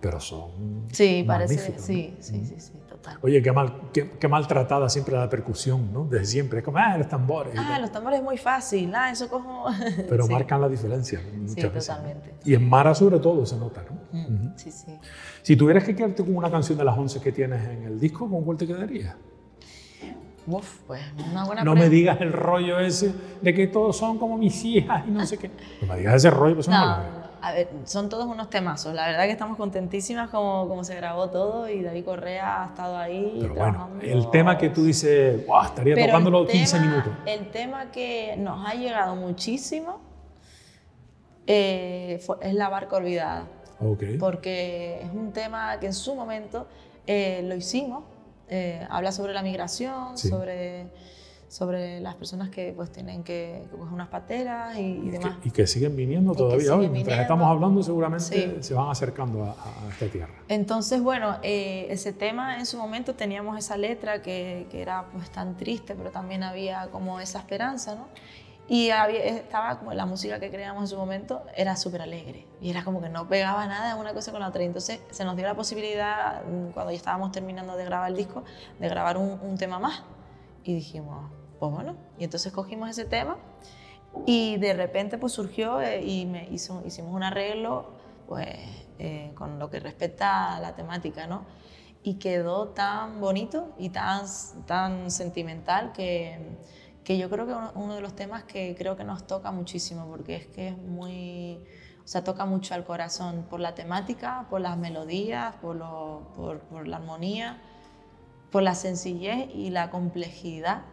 [0.00, 3.18] pero son Sí, parece, sí, sí, sí, sí, total.
[3.22, 6.04] Oye, qué mal, qué, qué mal tratada siempre la percusión, ¿no?
[6.04, 6.58] Desde siempre.
[6.60, 7.54] Es como, ah, los tambores.
[7.56, 9.64] Ah, los tambores es muy fácil, ah, eso cojo...
[10.08, 10.32] Pero Sí.
[10.32, 11.88] marcan la diferencia muchas veces.
[11.88, 11.94] ¿no?
[11.96, 12.34] totalmente.
[12.44, 14.18] Y en Mara sobre todo se nota, ¿no?
[14.18, 14.98] Mm, Sí, sí.
[15.42, 18.28] Si tuvieras que quedarte con una canción de las 11 que tienes en el disco,
[18.30, 19.14] ¿con cuál te quedarías?
[20.48, 24.38] Uf, pues una buena No me digas el rollo ese de que todos son como
[24.38, 25.50] mis hijas y no sé qué.
[25.82, 28.94] No me digas ese rollo, pues no, a ver, son todos unos temazos.
[28.94, 32.96] La verdad que estamos contentísimas como, como se grabó todo y David Correa ha estado
[32.96, 34.04] ahí Pero bueno, trabajando.
[34.04, 37.12] el tema que tú dices, "Buah, estaría Pero tocándolo el 15 tema- minutos.
[37.26, 40.00] El tema que nos ha llegado muchísimo
[41.46, 43.46] eh, fue- es La Barca Olvidada,
[44.18, 46.66] porque es un tema que en su momento
[47.06, 48.04] eh, lo hicimos.
[48.48, 50.28] eh, habla sobre la migración, Sí.
[50.28, 50.86] sobre,
[51.48, 55.18] sobre las personas que pues tienen que, que coger unas pateras y, y Y que,
[55.18, 55.36] demás.
[55.44, 56.88] y que siguen viniendo que todavía hoy.
[56.88, 57.22] Mientras viniendo.
[57.22, 58.56] estamos hablando, seguramente Sí.
[58.60, 60.34] se van acercando a, a esta tierra.
[60.48, 65.30] Entonces, bueno, eh, ese tema en su momento teníamos esa letra que, que era pues
[65.30, 68.08] tan triste, pero también había como esa esperanza, ¿no?
[68.68, 72.68] Y había, estaba como la música que creamos en su momento era súper alegre y
[72.70, 74.60] era como que no pegaba nada una cosa con la otra.
[74.64, 78.16] Y Entonces se nos dio la posibilidad, mm, cuando ya estábamos terminando de grabar el
[78.16, 78.42] disco,
[78.80, 80.02] de grabar un, un tema más.
[80.64, 83.36] Y dijimos, pues bueno, y entonces cogimos ese tema
[84.24, 87.90] y de repente pues surgió eh, y me hizo, hicimos un arreglo
[88.26, 88.56] pues,
[88.98, 91.44] eh, con lo que respecta a la temática, ¿no?
[92.02, 94.24] Y quedó tan bonito y tan,
[94.66, 96.38] tan sentimental que,
[97.04, 100.06] que yo creo que uno, uno de los temas que creo que nos toca muchísimo
[100.06, 101.60] porque es que es muy...
[102.04, 106.60] O sea, toca mucho al corazón por la temática, por las melodías, por, lo, por,
[106.60, 107.60] por la armonía,
[108.52, 110.84] por la sencillez y la complejidad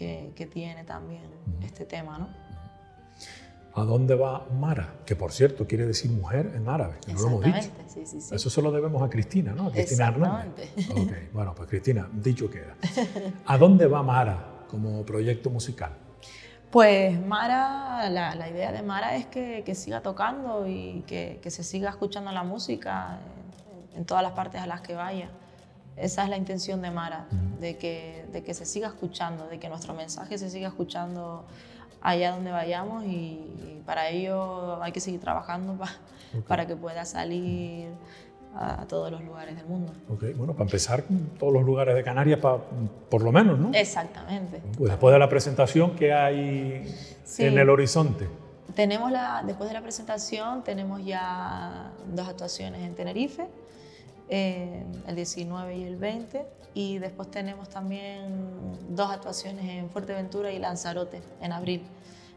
[0.00, 1.24] que, que tiene también
[1.62, 2.28] este tema, ¿no?
[3.74, 4.94] ¿A dónde va Mara?
[5.04, 7.58] Que por cierto quiere decir mujer en árabe, que no lo hemos dicho.
[7.58, 8.34] Exactamente, sí, sí, sí.
[8.34, 9.66] Eso se lo debemos a Cristina, ¿no?
[9.66, 10.70] A Cristina Hernández.
[10.74, 11.26] Exactamente.
[11.26, 12.76] Ok, bueno, pues Cristina, dicho queda.
[13.44, 15.92] ¿A dónde va Mara como proyecto musical?
[16.70, 21.50] Pues Mara, la, la idea de Mara es que, que siga tocando y que, que
[21.50, 23.20] se siga escuchando la música
[23.92, 25.28] en, en todas las partes a las que vaya.
[26.00, 27.26] Esa es la intención de Mara,
[27.60, 31.44] de que, de que se siga escuchando, de que nuestro mensaje se siga escuchando
[32.00, 35.90] allá donde vayamos y, para ello hay que seguir trabajando pa-
[36.38, 36.44] Ok.
[36.46, 37.88] para que pueda salir
[38.54, 39.92] a, a todos los lugares del mundo.
[40.08, 41.02] Ok, bueno, para empezar,
[41.38, 42.58] todos los lugares de Canarias, pa-
[43.10, 43.70] por lo menos, ¿no?
[43.74, 44.62] Exactamente.
[44.78, 46.84] Pues después de la presentación, ¿qué hay
[47.24, 47.44] Sí.
[47.46, 48.28] en el horizonte?
[48.74, 53.48] Tenemos la, después de la presentación tenemos ya dos actuaciones en Tenerife,
[54.30, 60.58] eh, el 19 y el 20, y después tenemos también dos actuaciones en Fuerteventura y
[60.58, 61.82] Lanzarote en abril.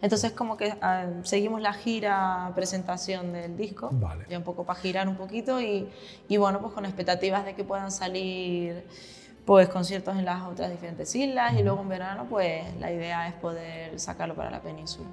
[0.01, 4.25] Entonces como que ah, seguimos la gira presentación del disco, Vale.
[4.29, 5.87] ya un poco para girar un poquito y,
[6.27, 8.83] y bueno, pues con expectativas de que puedan salir
[9.45, 13.33] pues conciertos en las otras diferentes islas y luego en verano pues la idea es
[13.35, 15.07] poder sacarlo para la península.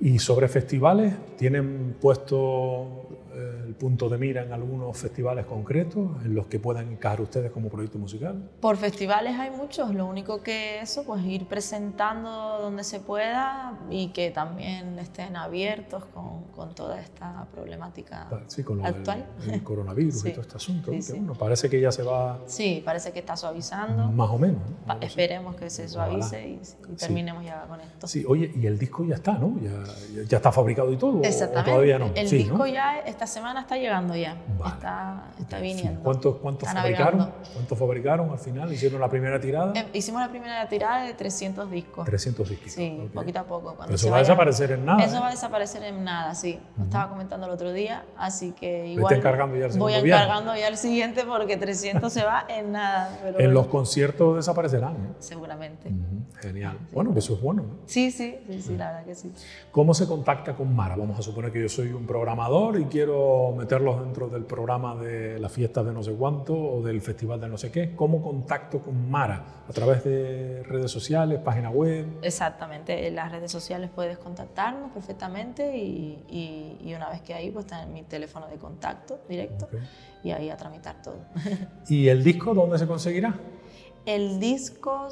[0.00, 6.46] Y sobre festivales, ¿tienen puesto el punto de mira en algunos festivales concretos en los
[6.46, 8.48] que puedan encajar ustedes como proyecto musical?
[8.60, 14.08] Por festivales hay muchos, lo único que eso, pues ir presentando donde se pueda y
[14.08, 19.26] que también estén abiertos con, con toda esta problemática Sí, con lo del- actual.
[19.50, 20.30] el coronavirus y Sí.
[20.32, 20.92] todo este asunto.
[20.92, 24.08] Sí, que bueno, parece que ya se va Sí, parece que está suavizando.
[24.10, 24.60] más o menos.
[24.86, 25.00] ¿no?
[25.00, 26.60] Esperemos que se suavice y,
[26.92, 28.06] y terminemos ya con esto.
[28.06, 29.58] Sí, oye, y el disco ya está, ¿no?
[29.60, 31.22] Ya, ya- está fabricado y todo.
[31.22, 31.70] Exactamente.
[31.70, 32.10] O todavía no.
[32.14, 32.66] El disco ¿no?
[32.66, 34.34] ya esta semana está llegando ya.
[34.58, 34.76] Vale.
[35.38, 36.00] Está, viniendo.
[36.00, 37.18] ¿Cuántos, cuántos Está fabricaron?
[37.18, 37.48] navegando.
[37.52, 38.72] ¿Cuántos fabricaron al final?
[38.72, 39.74] ¿Hicieron la primera tirada?
[39.76, 42.06] Eh, hicimos la primera tirada de 300 discos.
[42.06, 42.72] 300 discos.
[42.72, 43.76] Sí, poquito a poco.
[43.78, 45.04] Pero eso va a desaparecer en nada.
[45.04, 45.20] Eso ¿eh?
[45.20, 46.58] va a desaparecer en nada, sí.
[46.78, 50.22] Lo estaba comentando el otro día, así que igual encargando ya el voy viaje.
[50.24, 53.18] encargando ya el siguiente porque 300 se va en nada.
[53.18, 54.94] Pero En bueno, los conciertos desaparecerán.
[54.94, 55.14] ¿eh?
[55.18, 55.92] Seguramente.
[56.40, 56.78] Genial.
[56.90, 57.64] Bueno, eso es bueno.
[57.64, 57.68] ¿no?
[57.84, 59.30] Sí, sí, sí, sí, la verdad que sí.
[59.70, 60.96] ¿Cómo se contacta con Mara?
[60.96, 63.09] Vamos a suponer que yo soy un programador y quiero
[63.56, 67.48] meterlos dentro del programa de las fiestas de no sé cuánto o del festival de
[67.48, 67.94] no sé qué.
[67.94, 69.62] ¿Cómo contacto con Mara?
[69.68, 72.06] ¿A través de redes sociales, página web?
[72.22, 77.66] Exactamente, en las redes sociales puedes contactarnos perfectamente y, y, una vez que ahí pues
[77.66, 79.68] está en mi teléfono de contacto directo
[80.24, 81.18] y ahí a tramitar todo.
[81.88, 83.34] ¿Y el disco dónde se conseguirá?
[84.06, 85.08] El disco,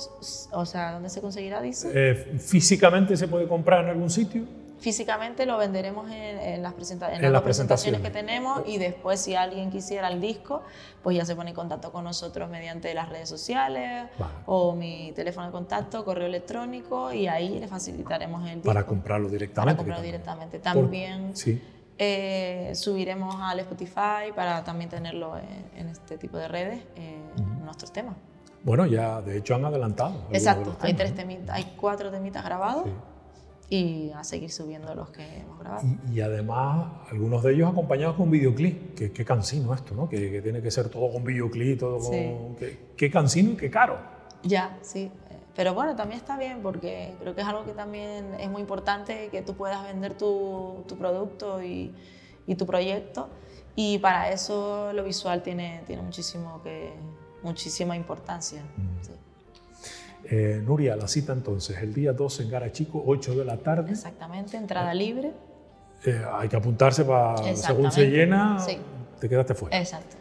[0.53, 1.61] o sea, ¿dónde se conseguirá?
[1.61, 1.91] Dice.
[1.95, 4.45] Eh, ¿Físicamente se puede comprar en algún sitio?
[4.79, 10.63] Físicamente lo venderemos en, las, presentaciones que tenemos y después si alguien quisiera el disco,
[11.03, 14.09] pues ya se pone en contacto con nosotros mediante las redes sociales
[14.47, 18.69] o mi teléfono de contacto, correo electrónico y ahí le facilitaremos el disco.
[18.69, 19.75] Para comprarlo directamente.
[19.75, 20.59] Para comprarlo directamente.
[20.61, 21.35] También
[21.99, 25.37] eh, subiremos al Spotify para también tenerlo
[25.75, 27.19] en, este tipo de redes, eh,
[27.65, 28.15] nuestros temas.
[28.63, 30.27] Bueno, ya de hecho han adelantado.
[30.31, 32.87] Exacto, hay, tres temitas, hay cuatro temitas grabados
[33.71, 35.87] y a seguir subiendo los que hemos grabado.
[36.11, 38.95] Y, además, algunos de ellos acompañados con videoclip.
[38.95, 40.09] Qué, qué cansino esto, ¿no?
[40.09, 42.57] Que, tiene que ser todo con videoclip, todo con...
[42.57, 43.99] Qué, qué cansino y qué caro.
[44.43, 45.11] Ya, sí.
[45.55, 49.29] Pero bueno, también está bien porque creo que es algo que también es muy importante
[49.29, 51.95] que tú puedas vender tu, tu producto y,
[52.47, 53.29] y, tu proyecto.
[53.75, 56.95] Y para eso lo visual tiene, tiene muchísimo que,
[57.43, 58.63] muchísima importancia.
[58.77, 59.28] Mm.
[60.31, 63.91] Eh, Nuria, la cita entonces, el día 12 en Garachico, 8 de la tarde.
[63.91, 65.33] Exactamente, entrada libre.
[66.05, 68.59] Eh, hay que apuntarse para, según se llena,
[69.19, 69.79] te quedaste fuera.
[69.79, 70.18] Exacto.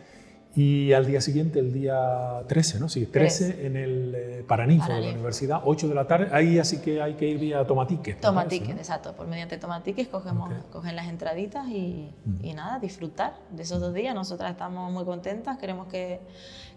[0.57, 2.89] Y al día siguiente, el día 13, ¿no?
[2.89, 6.29] Sí, 13, en el eh, Paraninfo de la universidad, 8 de la tarde.
[6.31, 8.19] Ahí así que hay que ir vía Tomatiques.
[8.19, 9.13] Tomatiques, exacto.
[9.13, 12.09] Por mediante Tomatiques cogemos, cogen las entraditas y,
[12.41, 14.15] y, nada, disfrutar de esos dos días.
[14.15, 16.21] Nosotras estamos muy contentas, queremos que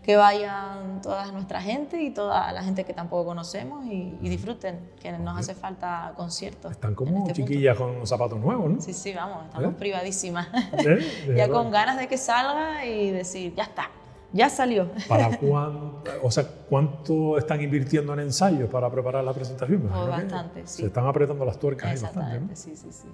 [0.03, 5.13] que vayan toda nuestra gente y toda la gente que tampoco conocemos y, disfruten, que
[5.13, 6.73] nos hace falta conciertos.
[6.73, 8.81] Están como este chiquillas con zapatos nuevos, ¿no?
[8.81, 9.77] Sí, sí, vamos, estamos ¿Eh?
[9.79, 10.49] privadísimas.
[10.79, 11.35] ¿Eh?
[11.37, 13.91] ya con ganas de que salga y decir, ya está,
[14.33, 14.91] ya salió.
[15.09, 19.91] ¿Para cuánto, o sea, cuánto están invirtiendo en ensayos para preparar la presentación?
[19.93, 20.83] Oh, bastante, sí.
[20.83, 23.09] Se están apretando las tuercas Exactamente, sí, sí, sí.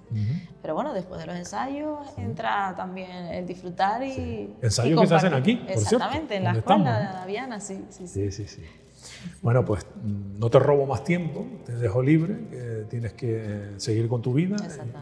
[0.60, 4.54] Pero bueno, después de los ensayos entra también el disfrutar y.
[4.60, 8.06] Ensayos que se hacen aquí, por Exactamente, en la escuela de la Viana, sí, sí.
[8.06, 8.62] Sí, sí, sí.
[9.42, 9.86] Bueno, pues
[10.38, 14.56] no te robo más tiempo, te dejo libre, tienes que seguir con tu vida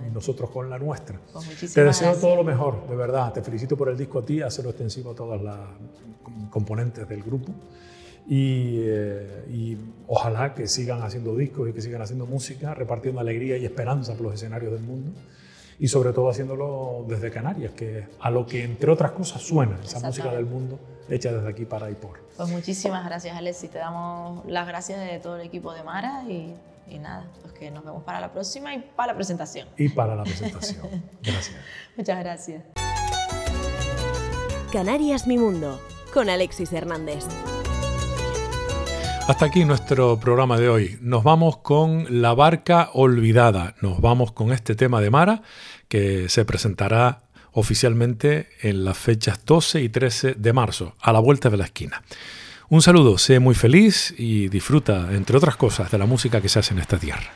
[0.07, 1.21] y nosotros con la nuestra.
[1.33, 3.33] Pues te deseo todo lo mejor, de verdad.
[3.33, 5.59] Te felicito por el disco a ti, hacerlo extensivo a todas las
[6.51, 7.53] componentes del grupo.
[8.27, 13.59] Y, eh, y, ojalá que sigan haciendo discos y que sigan haciendo música, repartiendo alegría
[13.59, 15.13] y esperanza por los escenarios del mundo
[15.79, 20.01] y sobre todo haciéndolo desde Canarias, que a lo que entre otras cosas suena esa
[20.01, 22.21] música del mundo hecha desde aquí para y por.
[22.37, 26.25] Pues muchísimas gracias Alex y te damos las gracias de todo el equipo de Mara
[26.29, 26.55] y,
[26.89, 29.69] y nada, pues que nos vemos para la próxima y para la presentación.
[29.77, 31.05] Y para la presentación.
[31.23, 31.57] Gracias.
[31.97, 32.63] Muchas gracias.
[34.73, 35.81] Canarias Mi Mundo
[36.13, 37.25] con Alexis Hernández.
[39.27, 40.99] Hasta aquí nuestro programa de hoy.
[41.01, 43.75] Nos vamos con La Barca Olvidada.
[43.81, 45.41] Nos vamos con este tema de Mara
[45.89, 47.23] que se presentará
[47.53, 52.03] oficialmente en las fechas 12 y 13 de marzo, a la vuelta de la esquina.
[52.69, 56.59] Un saludo, sé muy feliz y disfruta, entre otras cosas, de la música que se
[56.59, 57.33] hace en esta tierra.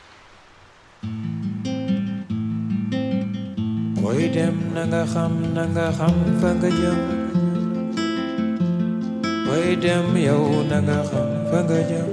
[9.49, 12.09] Way dem yow na nga xam fa nga jëm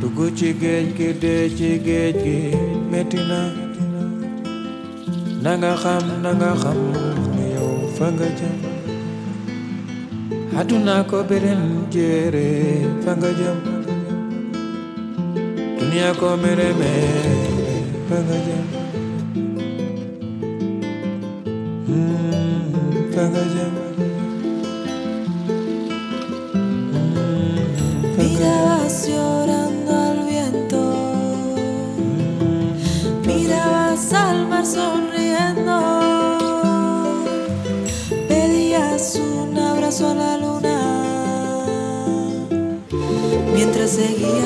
[0.00, 2.38] dugg ci géej gi dee ci géej gi
[2.90, 3.40] metti na
[5.44, 6.78] na nga xam na nga xam
[7.54, 8.56] yow fa nga jëm
[10.60, 11.62] aduna ko beren
[11.94, 12.48] jere
[13.04, 13.58] fa nga jëm
[15.78, 17.34] dunia ko mere mere
[18.08, 18.66] fa nga jëm
[23.14, 23.83] fa nga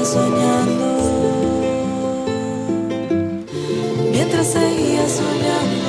[0.09, 0.89] soñando,
[4.11, 5.89] mientras seguías soñando.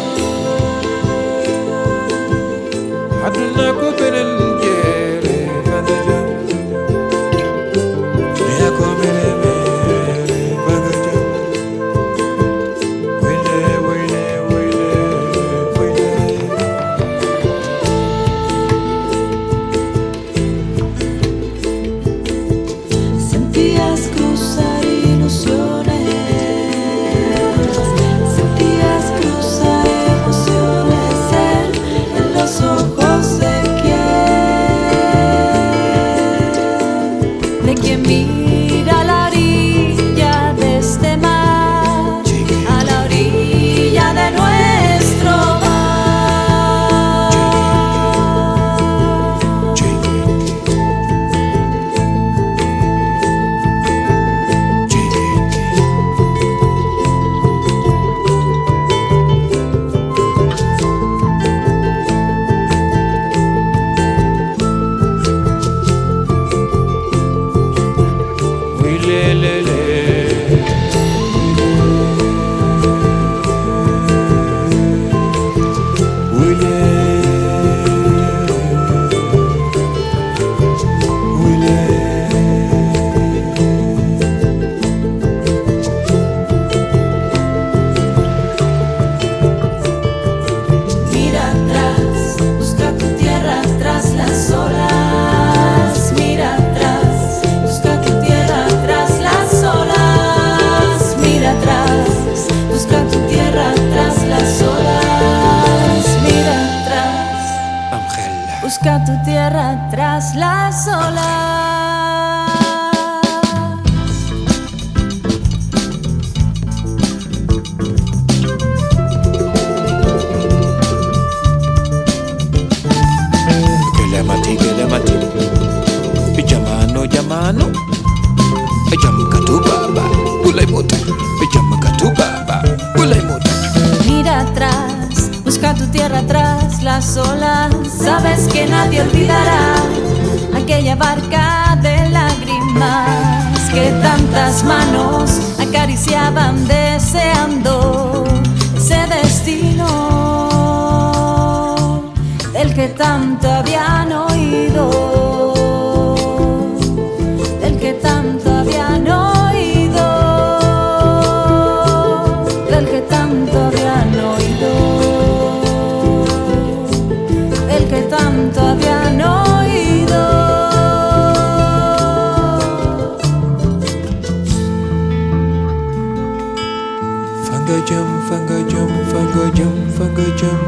[177.69, 180.61] finger jump, finger jump, finger jump, finger jump.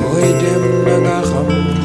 [0.00, 0.64] Boy, dem
[1.04, 1.81] nga xam.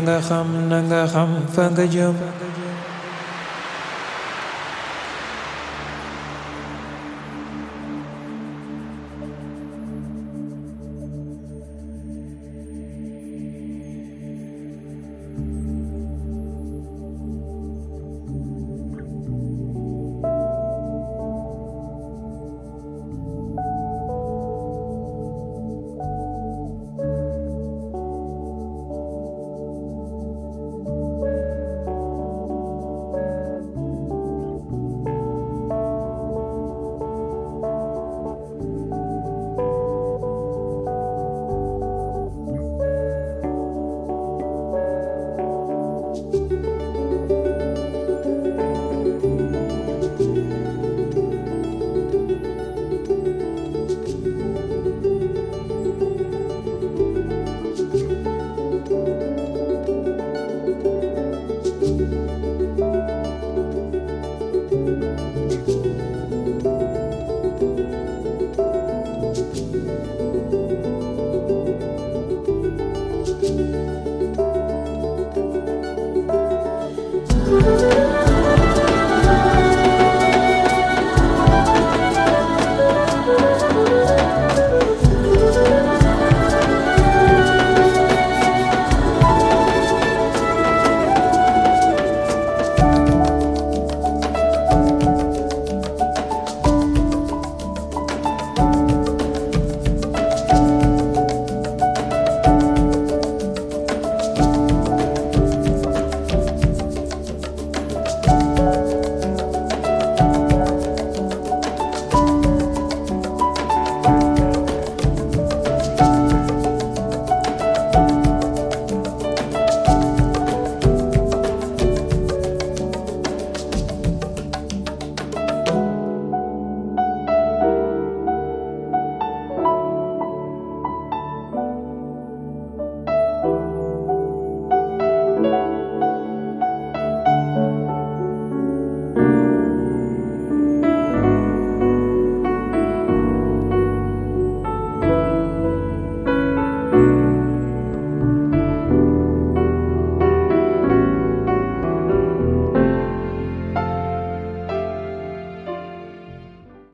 [0.00, 2.12] 那个喊，那个喊，翻个旧。